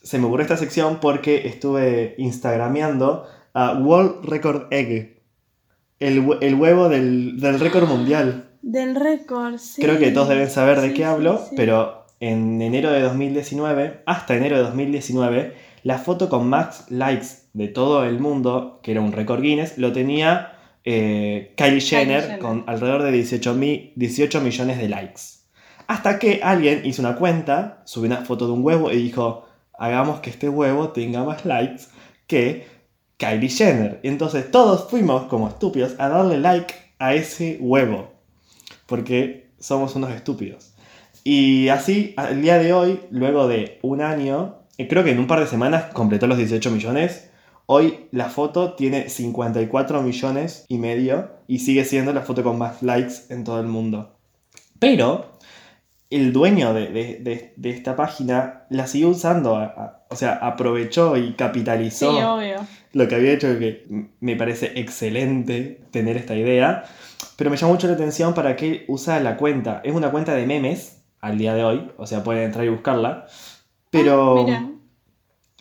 Se 0.03 0.19
me 0.19 0.27
ocurrió 0.27 0.43
esta 0.43 0.57
sección 0.57 0.99
porque 1.01 1.47
estuve 1.47 2.15
instagrameando 2.19 3.27
a 3.55 3.75
World 3.75 4.25
Record 4.25 4.67
Egg, 4.73 5.21
el, 6.01 6.27
el 6.41 6.55
huevo 6.57 6.89
del, 6.89 7.39
del 7.39 7.61
récord 7.61 7.87
mundial. 7.89 8.49
Del 8.63 8.97
récord, 8.97 9.59
sí. 9.59 9.81
Creo 9.83 9.99
que 9.99 10.11
todos 10.11 10.29
deben 10.29 10.51
saber 10.51 10.81
de 10.81 10.89
Sí, 10.89 10.95
qué 10.95 11.03
sí, 11.03 11.03
hablo, 11.05 11.39
sí. 11.49 11.55
pero 11.57 12.07
en 12.19 12.61
enero 12.63 12.91
de 12.91 13.01
2019, 13.01 14.03
hasta 14.07 14.35
enero 14.35 14.57
de 14.57 14.63
2019, 14.65 15.55
la 15.83 15.99
foto 15.99 16.29
con 16.29 16.49
más 16.49 16.87
likes 16.91 17.27
de 17.53 17.69
todo 17.69 18.05
el 18.05 18.19
mundo, 18.21 18.81
que 18.83 18.93
era 18.93 19.01
un 19.01 19.13
récord 19.13 19.41
Guinness, 19.43 19.79
lo 19.79 19.93
tenía 19.93 20.59
eh, 20.85 21.55
Kylie, 21.57 21.81
Jenner, 21.81 22.23
Jenner. 22.23 22.39
con 22.39 22.65
alrededor 22.67 23.03
de 23.03 23.13
18, 23.13 23.55
mi- 23.55 23.93
18 23.97 24.41
millones 24.41 24.79
de 24.79 24.89
likes. 24.89 25.21
Hasta 25.87 26.19
que 26.19 26.41
alguien 26.43 26.83
hizo 26.85 27.03
una 27.03 27.17
cuenta, 27.17 27.83
subió 27.85 28.07
una 28.09 28.25
foto 28.25 28.47
de 28.47 28.53
un 28.53 28.65
huevo 28.65 28.91
y 28.91 28.97
dijo, 28.97 29.47
hagamos 29.79 30.21
que 30.21 30.31
este 30.31 30.49
huevo 30.49 30.89
tenga 30.91 31.25
más 31.25 31.45
likes 31.45 31.83
que 32.27 32.67
Kylie 33.19 33.49
Jenner. 33.49 34.01
Y 34.03 34.09
entonces 34.09 34.51
todos 34.51 34.89
fuimos 34.89 35.25
como 35.25 35.49
estúpidos 35.49 35.95
a 35.99 36.09
darle 36.09 36.39
like 36.39 36.75
a 36.99 37.15
ese 37.15 37.59
huevo. 37.61 38.13
Porque 38.87 39.51
somos 39.59 39.95
unos 39.97 40.11
estúpidos. 40.13 40.75
Y 41.25 41.69
así, 41.69 42.15
al 42.17 42.43
día 42.43 42.59
de 42.59 42.73
hoy, 42.73 43.01
luego 43.11 43.47
de 43.47 43.79
un 43.83 44.01
año, 44.01 44.62
creo 44.77 45.05
que 45.05 45.11
en 45.11 45.19
un 45.19 45.27
par 45.27 45.41
de 45.41 45.47
semanas 45.47 45.85
completó 45.93 46.27
los 46.27 46.39
18 46.39 46.71
millones. 46.71 47.31
Hoy 47.67 48.07
la 48.11 48.29
foto 48.29 48.75
tiene 48.75 49.09
54 49.09 50.03
millones 50.03 50.65
y 50.69 50.79
medio 50.79 51.31
y 51.47 51.61
sigue 51.61 51.85
siendo 51.85 52.13
la 52.13 52.23
foto 52.23 52.43
con 52.43 52.59
más 52.59 52.83
likes 52.83 53.15
en 53.31 53.45
todo 53.45 53.61
el 53.61 53.67
mundo. 53.67 54.17
Pero 54.79 55.33
el 56.11 56.33
dueño 56.33 56.75
de, 56.75 56.89
de- 56.89 57.19
de- 57.21 57.55
de 57.57 57.71
esta 57.71 57.97
página 57.97 58.65
la 58.69 58.87
siguió 58.87 59.09
usando, 59.11 59.57
a- 59.57 59.65
a- 59.65 60.03
o 60.11 60.17
sea, 60.17 60.33
aprovechó 60.35 61.17
y 61.17 61.29
Sí, 61.29 61.35
capitalizó 61.35 62.35
obvio. 62.37 62.57
lo 62.93 63.09
que 63.09 63.15
había 63.15 63.33
hecho, 63.33 63.59
que 63.59 63.87
me 64.21 64.37
parece 64.37 64.73
excelente 64.79 65.81
tener 65.91 66.17
esta 66.17 66.35
idea, 66.35 66.85
pero 67.37 67.49
me 67.51 67.57
llamó 67.57 67.73
mucho 67.75 67.87
la 67.87 67.95
atención 67.95 68.35
para 68.35 68.57
qué 68.57 68.85
usa 68.89 69.21
la 69.21 69.37
cuenta. 69.37 69.81
Es 69.85 69.95
una 69.95 70.11
cuenta 70.11 70.35
de 70.35 70.47
memes 70.47 71.03
al 71.21 71.39
día 71.39 71.55
de 71.55 71.65
hoy, 71.65 71.91
o 71.97 72.07
sea, 72.07 72.23
pueden 72.25 72.43
entrar 72.43 72.65
y 72.65 72.69
buscarla, 72.69 73.27
pero 73.93 74.47
Ah, 74.49 74.71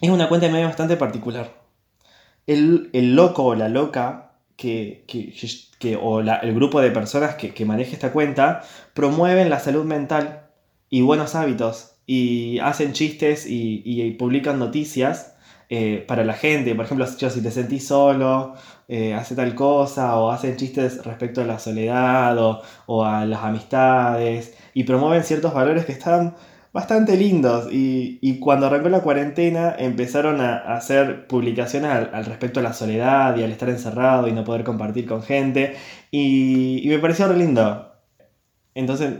es 0.01 0.09
una 0.09 0.27
cuenta 0.29 0.47
de 0.47 0.53
memes 0.53 0.67
bastante 0.69 0.97
particular. 0.97 1.51
El, 2.47 2.89
el 2.93 3.15
loco 3.15 3.45
o 3.45 3.55
la 3.55 3.69
loca 3.69 4.33
que, 4.57 5.05
que- 5.07 5.33
que- 5.79 5.95
o 5.97 6.21
la- 6.21 6.37
el 6.37 6.53
grupo 6.55 6.81
de 6.81 6.91
personas 6.91 7.35
que, 7.35 7.53
que 7.53 7.65
maneja 7.65 7.93
esta 7.93 8.11
cuenta 8.11 8.63
promueven 8.93 9.49
la 9.49 9.59
salud 9.59 9.85
mental 9.85 10.43
y 10.89 11.01
buenos 11.01 11.35
hábitos 11.35 11.95
y 12.05 12.59
hacen 12.59 12.93
chistes 12.93 13.45
y, 13.47 13.81
y 13.85 14.11
publican 14.11 14.59
noticias 14.59 15.35
eh, 15.69 16.03
para 16.07 16.23
la 16.25 16.33
gente. 16.33 16.75
Por 16.75 16.85
ejemplo, 16.85 17.05
yo, 17.17 17.29
si 17.29 17.41
te 17.41 17.51
sentís 17.51 17.87
solo, 17.87 18.55
eh, 18.87 19.13
hace 19.13 19.35
tal 19.35 19.55
cosa, 19.55 20.17
o 20.19 20.29
hacen 20.31 20.57
chistes 20.57 21.03
respecto 21.05 21.41
a 21.41 21.45
la 21.45 21.59
soledad 21.59 22.37
o, 22.39 22.61
o 22.87 23.05
a 23.05 23.25
las 23.25 23.43
amistades 23.43 24.55
y 24.73 24.83
promueven 24.83 25.23
ciertos 25.23 25.53
valores 25.53 25.85
que 25.85 25.93
están 25.93 26.35
bastante 26.73 27.17
lindos. 27.17 27.71
Y, 27.71 28.19
y 28.21 28.39
cuando 28.39 28.67
arrancó 28.67 28.89
la 28.89 29.01
cuarentena 29.01 29.75
empezaron 29.77 30.41
a, 30.41 30.57
hacer 30.75 31.27
publicaciones 31.27 31.91
al, 31.91 32.11
al 32.13 32.25
respecto 32.25 32.59
a 32.59 32.63
la 32.63 32.73
soledad 32.73 33.35
y 33.37 33.43
al 33.43 33.51
estar 33.51 33.69
encerrado 33.69 34.27
y 34.27 34.31
no 34.33 34.43
poder 34.43 34.63
compartir 34.63 35.05
con 35.07 35.23
gente. 35.23 35.75
Y, 36.11 36.81
y 36.83 36.87
me 36.89 36.99
pareció 36.99 37.27
re 37.27 37.37
lindo. 37.37 37.91
Entonces, 38.73 39.13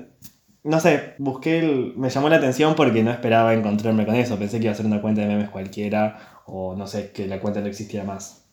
no 0.64 0.80
sé, 0.80 1.16
busqué 1.18 1.60
el... 1.60 1.94
Me 1.98 2.10
llamó 2.10 2.30
la 2.30 2.38
atención 2.38 2.76
porque 2.76 3.04
no 3.04 3.12
esperaba 3.12 3.54
encontrarme 3.54 4.06
con 4.06 4.16
eso. 4.16 4.38
Pensé 4.38 4.60
que 4.60 4.66
iba 4.66 4.74
a 4.74 4.76
ser 4.76 4.86
una 4.86 5.02
cuenta 5.02 5.22
de 5.22 5.28
memes 5.28 5.50
cualquiera 5.50 6.20
o 6.46 6.76
no 6.76 6.88
sé, 6.88 7.12
que 7.12 7.28
la 7.28 7.40
cuenta 7.40 7.62
no 7.62 7.68
existiera 7.68 8.06
más. 8.06 8.46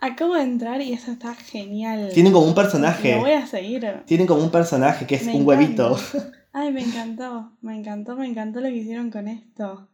acabo 0.00 0.34
de 0.34 0.42
entrar 0.42 0.80
y 0.82 0.92
eso 0.92 1.10
está 1.12 1.34
genial. 1.34 2.10
Tienen 2.12 2.32
como 2.32 2.44
un 2.44 2.50
Lo 2.50 2.54
personaje. 2.56 3.16
voy 3.16 3.32
a 3.32 3.46
seguir. 3.46 4.02
Tienen 4.06 4.26
como 4.26 4.42
un 4.42 4.50
personaje 4.50 5.06
que 5.06 5.16
es 5.16 5.26
Me 5.26 5.34
un 5.34 5.46
huevito. 5.46 5.96
Ay, 6.56 6.72
me 6.72 6.82
encantó, 6.84 7.50
me 7.62 7.76
encantó, 7.76 8.16
me 8.16 8.26
encantó 8.28 8.60
lo 8.60 8.68
que 8.68 8.76
hicieron 8.76 9.10
con 9.10 9.26
esto. 9.28 9.88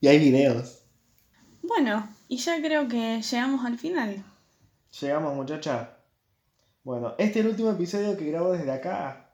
y 0.00 0.08
hay 0.08 0.18
videos. 0.18 0.82
Bueno, 1.62 2.08
y 2.26 2.38
ya 2.38 2.58
creo 2.60 2.88
que 2.88 3.20
llegamos 3.20 3.64
al 3.66 3.78
final. 3.78 4.24
Llegamos, 5.00 5.36
muchacha. 5.36 5.98
Bueno, 6.82 7.14
este 7.18 7.40
es 7.40 7.44
el 7.44 7.50
último 7.50 7.70
episodio 7.70 8.16
que 8.16 8.30
grabo 8.30 8.52
desde 8.52 8.72
acá. 8.72 9.30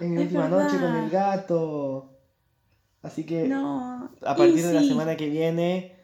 Es 0.00 0.08
mi 0.08 0.16
Es 0.16 0.22
última 0.22 0.48
noche 0.48 0.78
con 0.78 0.94
el 0.94 1.10
gato. 1.10 2.12
Así 3.02 3.26
que 3.26 3.48
No. 3.48 4.10
a 4.22 4.36
partir 4.36 4.64
de 4.64 4.72
la 4.72 4.82
semana 4.82 5.16
que 5.16 5.28
viene, 5.28 5.96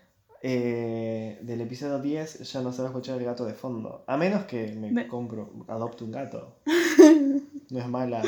eh, 0.42 1.38
del 1.42 1.60
episodio 1.60 2.00
10, 2.00 2.40
ya 2.52 2.60
no 2.60 2.72
se 2.72 2.82
va 2.82 2.88
a 2.88 2.90
escuchar 2.90 3.18
el 3.18 3.24
gato 3.24 3.44
de 3.46 3.54
fondo. 3.54 4.04
A 4.08 4.16
menos 4.16 4.44
que 4.46 4.72
me 4.72 4.90
Me- 4.90 5.06
compro, 5.08 5.64
adopte 5.68 6.02
un 6.02 6.10
gato. 6.10 6.56
No 7.70 7.78
es 7.80 7.88
mala. 7.88 8.22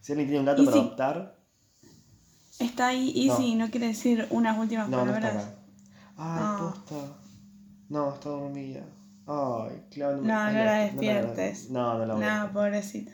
Si 0.00 0.12
alguien 0.12 0.28
tiene 0.28 0.40
un 0.40 0.46
gato 0.46 0.64
para 0.64 0.76
adoptar, 0.76 1.36
Está 2.58 2.88
ahí 2.88 3.12
Easy, 3.26 3.54
no. 3.54 3.70
quiere 3.70 3.86
decir 3.88 4.26
unas 4.30 4.58
últimas 4.58 4.88
no, 4.88 5.04
no 5.06 5.14
está 5.14 5.20
palabras. 5.28 5.44
acá. 5.46 5.56
Ay, 6.16 6.58
posta. 6.60 6.94
No, 7.88 8.12
está 8.14 8.28
dormida. 8.28 8.82
Ay, 9.26 9.82
claro. 9.90 10.16
No, 10.18 10.22
no 10.22 10.52
la 10.52 10.76
no 10.76 10.82
despiertes. 10.84 11.70
No, 11.70 11.98
no 11.98 12.04
la 12.06 12.14
voy 12.14 12.24
a 12.24 12.44
No, 12.44 12.52
pobrecita. 12.52 13.12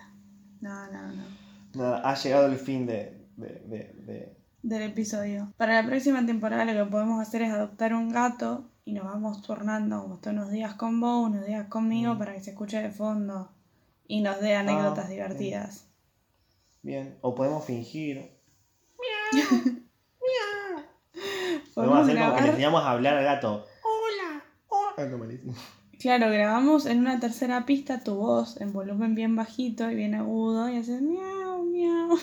No, 0.61 0.90
no, 0.90 1.12
no. 1.12 1.22
Nada, 1.75 2.09
ha 2.11 2.14
llegado 2.16 2.46
el 2.46 2.57
fin 2.59 2.87
de, 2.87 3.25
de, 3.37 3.49
de, 3.66 4.03
de- 4.05 4.37
Del 4.62 4.83
episodio. 4.83 5.53
Para 5.57 5.81
la 5.81 5.87
próxima 5.88 6.25
temporada 6.27 6.64
lo 6.64 6.85
que 6.85 6.90
podemos 6.90 7.20
hacer 7.20 7.42
es 7.42 7.53
adoptar 7.53 7.94
un 7.94 8.11
gato 8.11 8.68
y 8.85 8.94
nos 8.94 9.05
vamos 9.05 9.42
turnando 9.42 10.03
como 10.03 10.14
está 10.16 10.31
unos 10.31 10.51
días 10.51 10.75
con 10.75 11.01
vos, 11.01 11.29
unos 11.31 11.46
días 11.46 11.68
conmigo 11.68 12.14
Mm. 12.14 12.18
para 12.18 12.35
que 12.35 12.40
se 12.40 12.51
escuche 12.51 12.83
de 12.83 12.90
fondo 12.90 13.53
y 14.09 14.22
nos 14.22 14.40
dé 14.40 14.57
anécdotas 14.57 15.05
Ah, 15.07 15.11
divertidas. 15.11 15.86
Bien, 16.87 17.18
o 17.20 17.35
podemos 17.35 17.64
fingir. 17.64 18.31
Podemos 21.75 21.75
Podemos 21.75 21.99
hacer 21.99 21.99
como 21.99 22.07
que 22.07 22.12
le 22.14 22.14
grabar. 22.14 22.46
enseñamos 22.49 22.83
a 22.85 22.90
hablar 22.92 23.16
al 23.16 23.25
gato. 23.25 23.66
Hola, 24.68 25.11
qué 25.11 25.16
malísimo. 25.16 25.55
Claro, 25.99 26.31
grabamos 26.31 26.87
en 26.87 27.01
una 27.01 27.18
tercera 27.18 27.66
pista 27.66 28.05
tu 28.05 28.14
voz 28.14 28.61
en 28.61 28.72
volumen 28.72 29.16
bien 29.16 29.35
bajito 29.35 29.90
y 29.90 29.96
bien 29.96 30.14
agudo 30.14 30.68
y 30.68 30.77
haces 30.77 31.03
miau, 31.03 31.64
miau. 31.64 32.16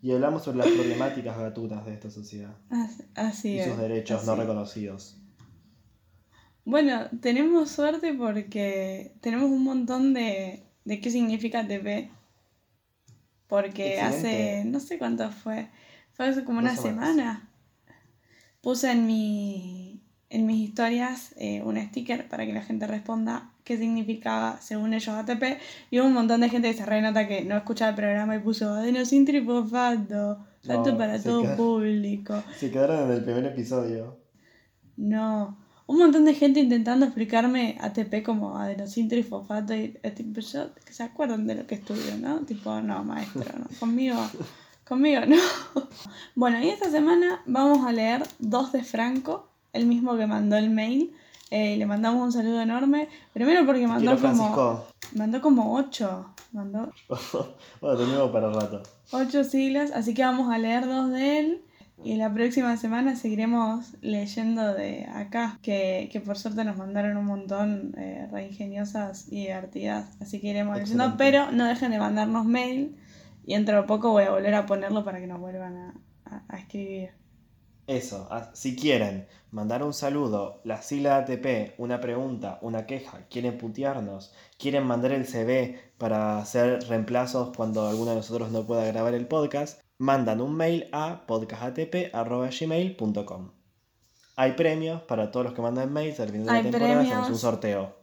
Y 0.00 0.12
hablamos 0.12 0.44
sobre 0.44 0.56
las 0.58 0.68
problemáticas 0.68 1.36
gatunas 1.36 1.84
de 1.84 1.92
esta 1.92 2.10
sociedad 2.10 2.56
As- 2.70 3.02
Así 3.16 3.50
y 3.50 3.58
es. 3.58 3.66
sus 3.68 3.76
derechos 3.76 4.24
no 4.24 4.32
así. 4.32 4.40
reconocidos. 4.40 5.16
Bueno, 6.64 7.08
tenemos 7.20 7.70
suerte 7.70 8.14
porque 8.14 9.12
tenemos 9.20 9.50
un 9.50 9.62
montón 9.62 10.14
de, 10.14 10.62
de 10.86 11.00
qué 11.02 11.10
significa 11.10 11.66
TP. 11.68 12.10
Porque 13.50 13.98
Excelente. 13.98 14.60
hace, 14.60 14.64
no 14.64 14.80
sé 14.80 14.96
cuánto 14.96 15.30
fue, 15.30 15.68
fue 16.12 16.28
hace 16.28 16.44
como 16.44 16.62
Dos 16.62 16.70
una 16.72 16.80
semanas. 16.80 17.08
semana. 17.10 17.48
Puse 18.62 18.90
en, 18.92 19.06
mi, 19.06 20.02
en 20.30 20.46
mis 20.46 20.68
historias 20.68 21.34
eh, 21.36 21.60
un 21.64 21.76
sticker 21.76 22.28
para 22.28 22.46
que 22.46 22.52
la 22.52 22.62
gente 22.62 22.86
responda 22.86 23.50
qué 23.64 23.76
significaba 23.76 24.60
según 24.60 24.94
ellos 24.94 25.08
ATP. 25.14 25.58
Y 25.90 25.98
hubo 25.98 26.06
un 26.06 26.12
montón 26.14 26.40
de 26.42 26.48
gente 26.48 26.70
que 26.70 26.76
se 26.78 26.86
renota 26.86 27.26
que 27.26 27.44
no 27.44 27.56
escuchaba 27.56 27.90
el 27.90 27.96
programa 27.96 28.36
y 28.36 28.38
puso 28.38 28.72
adenosíntrifofato, 28.72 30.46
salto 30.62 30.92
No, 30.92 30.98
para 30.98 31.20
todo 31.22 31.56
público. 31.56 32.42
Se 32.56 32.70
quedaron 32.70 33.06
en 33.10 33.16
el 33.16 33.24
primer 33.24 33.46
episodio. 33.46 34.18
No. 34.96 35.58
Un 35.90 35.98
montón 35.98 36.24
de 36.24 36.34
gente 36.34 36.60
intentando 36.60 37.04
explicarme 37.04 37.76
ATP 37.80 38.22
como 38.24 38.56
adenosíntrifosfato 38.56 39.74
y 39.74 39.98
eh, 40.04 40.10
tipo, 40.12 40.38
yo, 40.40 40.72
que 40.84 40.92
se 40.92 41.02
acuerdan 41.02 41.48
de 41.48 41.56
lo 41.56 41.66
que 41.66 41.74
estudio, 41.74 42.16
¿no? 42.16 42.38
Tipo, 42.46 42.80
no, 42.80 43.02
maestro, 43.02 43.58
no. 43.58 43.66
Conmigo, 43.80 44.16
conmigo 44.88 45.22
no. 45.26 45.34
Bueno, 46.36 46.62
y 46.62 46.68
esta 46.68 46.88
semana 46.92 47.42
vamos 47.44 47.84
a 47.84 47.90
leer 47.90 48.22
dos 48.38 48.70
de 48.70 48.84
Franco, 48.84 49.48
el 49.72 49.86
mismo 49.86 50.16
que 50.16 50.28
mandó 50.28 50.56
el 50.56 50.70
mail. 50.70 51.12
Eh, 51.50 51.76
le 51.76 51.86
mandamos 51.86 52.22
un 52.22 52.30
saludo 52.30 52.60
enorme. 52.60 53.08
Primero 53.32 53.66
porque 53.66 53.88
mandó 53.88 54.12
Quiero 54.12 54.20
como, 54.20 54.34
Francisco. 54.36 54.86
mandó 55.16 55.42
como 55.42 55.74
ocho. 55.74 56.26
Mandó 56.52 56.92
bueno, 57.80 57.98
tenemos 57.98 58.30
para 58.30 58.52
rato. 58.52 58.80
ocho 59.10 59.42
siglas, 59.42 59.90
así 59.90 60.14
que 60.14 60.22
vamos 60.22 60.54
a 60.54 60.58
leer 60.58 60.86
dos 60.86 61.10
de 61.10 61.40
él. 61.40 61.64
Y 62.02 62.16
la 62.16 62.32
próxima 62.32 62.76
semana 62.78 63.14
seguiremos 63.16 63.94
leyendo 64.00 64.72
de 64.74 65.06
acá, 65.06 65.58
que, 65.62 66.08
que 66.10 66.20
por 66.20 66.38
suerte 66.38 66.64
nos 66.64 66.76
mandaron 66.78 67.16
un 67.18 67.26
montón 67.26 67.94
eh, 67.98 68.26
re 68.30 68.46
ingeniosas 68.46 69.26
y 69.30 69.42
divertidas. 69.46 70.16
Así 70.20 70.40
que 70.40 70.48
iremos 70.48 70.78
leyendo, 70.78 71.16
pero 71.18 71.52
no 71.52 71.66
dejen 71.66 71.90
de 71.92 71.98
mandarnos 71.98 72.46
mail. 72.46 72.96
Y 73.44 73.54
dentro 73.54 73.76
de 73.76 73.82
poco 73.86 74.10
voy 74.12 74.24
a 74.24 74.30
volver 74.30 74.54
a 74.54 74.66
ponerlo 74.66 75.04
para 75.04 75.20
que 75.20 75.26
nos 75.26 75.40
vuelvan 75.40 75.76
a, 75.76 75.94
a- 76.24 76.44
a 76.48 76.58
escribir. 76.58 77.10
Eso, 77.86 78.28
si 78.54 78.76
quieren 78.76 79.26
mandar 79.50 79.82
un 79.82 79.92
saludo, 79.92 80.60
la 80.64 80.80
sigla 80.80 81.16
ATP, 81.18 81.74
una 81.78 82.00
pregunta, 82.00 82.58
una 82.62 82.86
queja, 82.86 83.26
quieren 83.28 83.58
putearnos, 83.58 84.32
quieren 84.58 84.84
mandar 84.86 85.10
el 85.12 85.26
CV 85.26 85.76
para 85.98 86.38
hacer 86.38 86.84
reemplazos 86.88 87.54
cuando 87.56 87.88
alguno 87.88 88.10
de 88.10 88.16
nosotros 88.18 88.52
no 88.52 88.64
pueda 88.66 88.84
grabar 88.86 89.14
el 89.14 89.26
podcast, 89.26 89.80
mandan 90.00 90.40
un 90.40 90.56
mail 90.56 90.88
a 90.92 91.26
podcastatp.gmail.com. 91.26 93.50
Hay 94.36 94.52
premios 94.52 95.02
para 95.02 95.30
todos 95.30 95.44
los 95.44 95.54
que 95.54 95.60
mandan 95.60 95.92
mails 95.92 96.18
al 96.20 96.30
final 96.30 96.46
de 96.46 96.52
la 96.52 96.62
temporada, 96.62 97.00
hacemos 97.00 97.16
un 97.16 97.22
premios. 97.24 97.40
sorteo. 97.40 97.94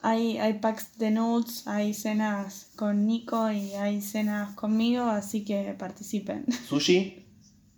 Hay, 0.00 0.38
hay 0.38 0.54
packs 0.54 0.96
de 0.98 1.10
nudes, 1.10 1.66
hay 1.66 1.92
cenas 1.92 2.70
con 2.76 3.06
Nico 3.06 3.50
y 3.50 3.74
hay 3.74 4.00
cenas 4.00 4.54
conmigo, 4.54 5.04
así 5.04 5.44
que 5.44 5.74
participen. 5.78 6.46
Sushi, 6.68 7.26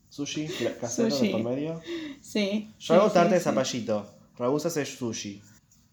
sushi, 0.08 0.48
casero 0.80 1.10
Sushi. 1.10 1.26
de 1.26 1.32
por 1.32 1.42
medio. 1.42 1.80
sí. 2.20 2.72
Yo 2.78 2.94
hago 2.94 3.08
sí, 3.08 3.14
tarta 3.14 3.30
sí, 3.30 3.34
de 3.34 3.40
sí. 3.40 3.44
zapallito, 3.44 4.06
Raúl 4.36 4.60
hace 4.64 4.86
sushi. 4.86 5.42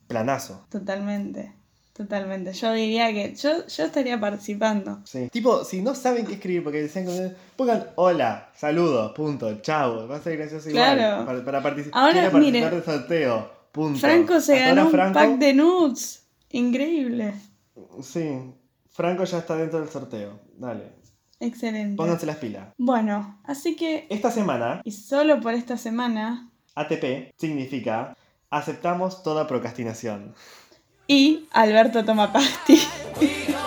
Planazo. 0.07 0.67
Totalmente, 0.69 1.51
totalmente. 1.95 2.51
Yo 2.53 2.73
diría 2.73 3.11
que 3.13 3.33
yo, 3.35 3.65
yo 3.67 3.83
estaría 3.85 4.19
participando. 4.19 4.99
Sí. 5.05 5.29
Tipo, 5.31 5.63
si 5.63 5.81
no 5.81 5.95
saben 5.95 6.25
qué 6.25 6.33
escribir, 6.33 6.63
porque 6.63 6.81
decían 6.81 7.05
que 7.05 7.31
pongan 7.55 7.87
hola, 7.95 8.49
saludos, 8.55 9.13
punto, 9.13 9.61
chao. 9.61 10.07
Va 10.07 10.17
a 10.17 10.21
ser 10.21 10.37
gracioso 10.37 10.69
igual. 10.69 10.97
Claro. 10.97 11.25
Para, 11.25 11.45
para 11.45 11.63
partici- 11.63 11.89
Ahora, 11.93 12.29
participar 12.29 12.41
mire, 12.41 12.69
del 12.69 12.83
sorteo, 12.83 13.51
punto. 13.71 13.99
Franco 13.99 14.41
se 14.41 14.55
Hasta 14.63 14.75
ganó 14.75 14.89
un 14.89 15.13
pack 15.13 15.37
de 15.37 15.53
nudes. 15.53 16.27
Increíble. 16.51 17.33
Sí, 18.01 18.39
Franco 18.89 19.23
ya 19.23 19.39
está 19.39 19.55
dentro 19.55 19.79
del 19.79 19.89
sorteo. 19.89 20.39
Dale, 20.57 20.93
Excelente. 21.39 21.95
pónganse 21.97 22.25
las 22.25 22.37
pilas. 22.37 22.67
Bueno, 22.77 23.39
así 23.45 23.75
que, 23.75 24.07
Esta 24.09 24.31
semana, 24.31 24.81
y 24.83 24.91
solo 24.91 25.39
por 25.41 25.53
esta 25.53 25.75
semana, 25.77 26.49
ATP 26.75 27.33
significa 27.37 28.15
aceptamos 28.49 29.21
toda 29.23 29.47
procrastinación. 29.47 30.33
Y 31.07 31.47
Alberto 31.51 32.03
toma 32.03 32.31
pasti. 32.33 32.81
We 33.21 33.55